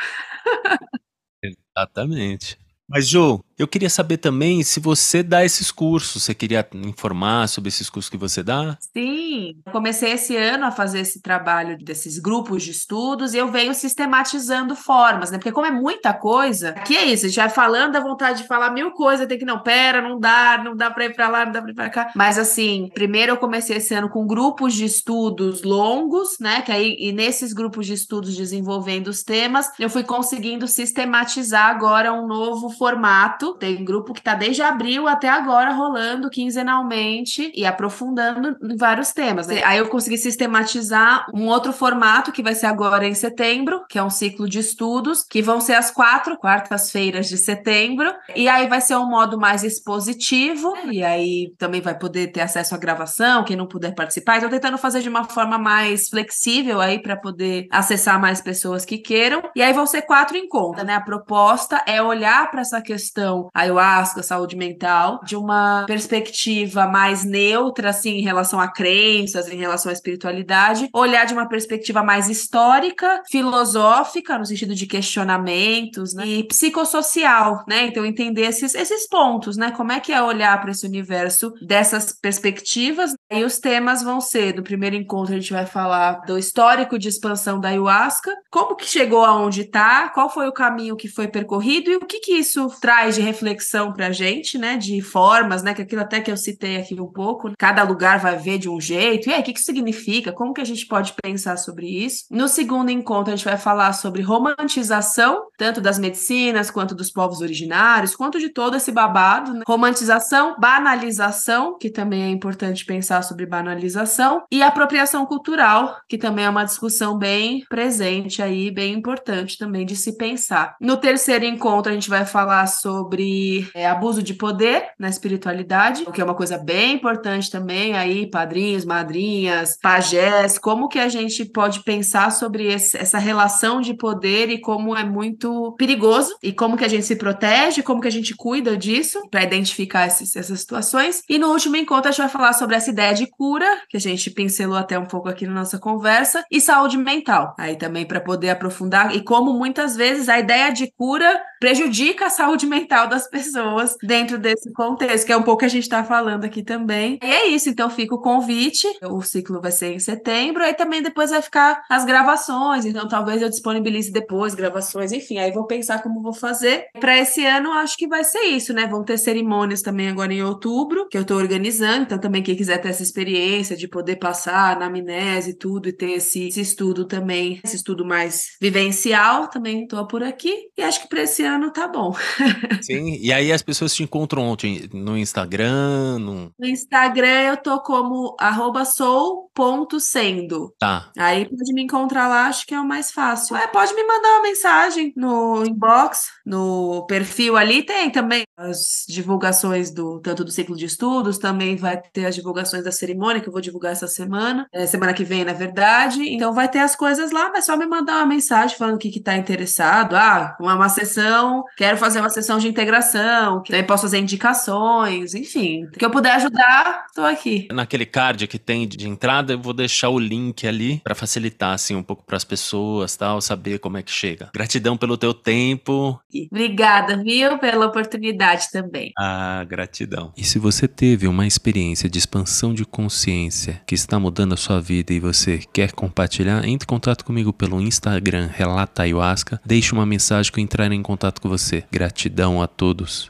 [1.43, 2.59] Exatamente.
[2.89, 7.69] Mas, Ju, eu queria saber também se você dá esses cursos, você queria informar sobre
[7.69, 8.79] esses cursos que você dá?
[8.81, 13.75] Sim, comecei esse ano a fazer esse trabalho desses grupos de estudos e eu venho
[13.75, 15.39] sistematizando formas, né?
[15.39, 18.49] Porque como é muita coisa, aqui é isso, a gente vai falando, dá vontade de
[18.49, 21.45] falar mil coisas, tem que, não, pera, não dá, não dá pra ir pra lá,
[21.45, 22.13] não dá pra ir pra cá.
[22.15, 26.63] Mas assim, primeiro eu comecei esse ano com grupos de estudos longos, né?
[26.63, 32.13] Que aí, e nesses grupos de estudos desenvolvendo os temas, eu fui conseguindo sistematizar agora
[32.13, 38.57] um novo formato tem grupo que está desde abril até agora rolando quinzenalmente e aprofundando
[38.63, 39.47] em vários temas.
[39.47, 39.63] Né?
[39.65, 44.03] Aí eu consegui sistematizar um outro formato que vai ser agora em setembro, que é
[44.03, 48.13] um ciclo de estudos, que vão ser as quatro quartas-feiras de setembro.
[48.35, 52.75] E aí vai ser um modo mais expositivo, e aí também vai poder ter acesso
[52.75, 54.37] à gravação, quem não puder participar.
[54.37, 58.99] Estou tentando fazer de uma forma mais flexível aí para poder acessar mais pessoas que
[58.99, 59.43] queiram.
[59.55, 60.95] E aí vão ser quatro encontros, né?
[60.95, 67.91] A proposta é olhar para essa questão ayahuasca, saúde mental, de uma perspectiva mais neutra,
[67.91, 73.23] assim, em relação a crenças, em relação à espiritualidade, olhar de uma perspectiva mais histórica,
[73.31, 76.27] filosófica, no sentido de questionamentos, né?
[76.27, 77.87] E psicossocial, né?
[77.87, 79.71] Então, entender esses, esses pontos, né?
[79.71, 83.13] Como é que é olhar para esse universo dessas perspectivas.
[83.31, 87.09] E os temas vão ser, no primeiro encontro, a gente vai falar do histórico de
[87.09, 91.91] expansão da ayahuasca, como que chegou aonde está, qual foi o caminho que foi percorrido
[91.91, 94.77] e o que que isso traz de reflexão para a gente, né?
[94.77, 95.75] De formas, né?
[95.75, 97.53] Que aquilo até que eu citei aqui um pouco.
[97.59, 99.29] Cada lugar vai ver de um jeito.
[99.29, 100.33] E aí, o que isso significa?
[100.33, 102.25] Como que a gente pode pensar sobre isso?
[102.31, 107.41] No segundo encontro, a gente vai falar sobre romantização, tanto das medicinas, quanto dos povos
[107.41, 109.53] originários, quanto de todo esse babado.
[109.53, 109.63] Né?
[109.67, 116.51] Romantização, banalização, que também é importante pensar sobre banalização, e apropriação cultural, que também é
[116.51, 120.77] uma discussão bem presente aí, bem importante também de se pensar.
[120.81, 126.05] No terceiro encontro, a gente vai falar sobre sobre é, abuso de poder na espiritualidade,
[126.07, 131.09] o que é uma coisa bem importante também aí, padrinhos, madrinhas, pajés, como que a
[131.09, 136.53] gente pode pensar sobre esse, essa relação de poder e como é muito perigoso e
[136.53, 140.37] como que a gente se protege, como que a gente cuida disso para identificar esses,
[140.37, 141.23] essas situações.
[141.29, 144.01] E no último encontro a gente vai falar sobre essa ideia de cura, que a
[144.01, 147.55] gente pincelou até um pouco aqui na nossa conversa, e saúde mental.
[147.59, 152.31] Aí também para poder aprofundar e como muitas vezes a ideia de cura prejudica a
[152.31, 156.05] saúde mental das pessoas dentro desse contexto, que é um pouco que a gente está
[156.05, 157.19] falando aqui também.
[157.23, 158.87] E é isso, então fica o convite.
[159.03, 163.43] O ciclo vai ser em setembro, aí também depois vai ficar as gravações, então talvez
[163.43, 166.87] eu disponibilize depois gravações, enfim, aí vou pensar como vou fazer.
[167.01, 168.87] Para esse ano, acho que vai ser isso, né?
[168.87, 172.79] Vão ter cerimônias também agora em outubro, que eu estou organizando, então também quem quiser
[172.79, 177.07] ter essa experiência de poder passar na amnese e tudo, e ter esse, esse estudo
[177.07, 180.69] também, esse estudo mais vivencial, também estou por aqui.
[180.77, 182.15] E acho que para esse ano tá bom.
[182.89, 186.19] Sim, e aí as pessoas te encontram ontem no Instagram?
[186.19, 190.75] No, no Instagram eu tô como arroba sou.sendo.
[190.79, 191.11] Tá.
[191.19, 193.57] Aí pode me encontrar lá, acho que é o mais fácil.
[193.57, 199.91] É, pode me mandar uma mensagem no inbox, no perfil ali tem também as divulgações
[199.91, 203.53] do tanto do ciclo de estudos, também vai ter as divulgações da cerimônia que eu
[203.53, 206.23] vou divulgar essa semana, é, semana que vem, na verdade.
[206.23, 209.11] Então vai ter as coisas lá, mas só me mandar uma mensagem falando o que
[209.11, 210.17] que tá interessado.
[210.17, 215.35] Ah, uma, uma sessão, quero fazer uma sessão de integração, que também posso fazer indicações,
[215.35, 217.67] enfim, que eu puder ajudar, tô aqui.
[217.73, 221.97] Naquele card que tem de entrada, eu vou deixar o link ali para facilitar assim
[221.97, 224.51] um pouco para as pessoas, tal, saber como é que chega.
[224.55, 226.21] Gratidão pelo teu tempo.
[226.53, 229.13] Obrigada, viu, pela oportunidade também.
[229.19, 230.33] Ah, gratidão.
[230.37, 234.81] E se você teve uma experiência de expansão de consciência que está mudando a sua
[234.81, 240.07] vida e você quer compartilhar, entre em contato comigo pelo Instagram Relata Ayahuasca, deixe uma
[240.07, 241.85] mensagem que eu entrarei em contato com você.
[241.91, 243.27] Gratidão todos.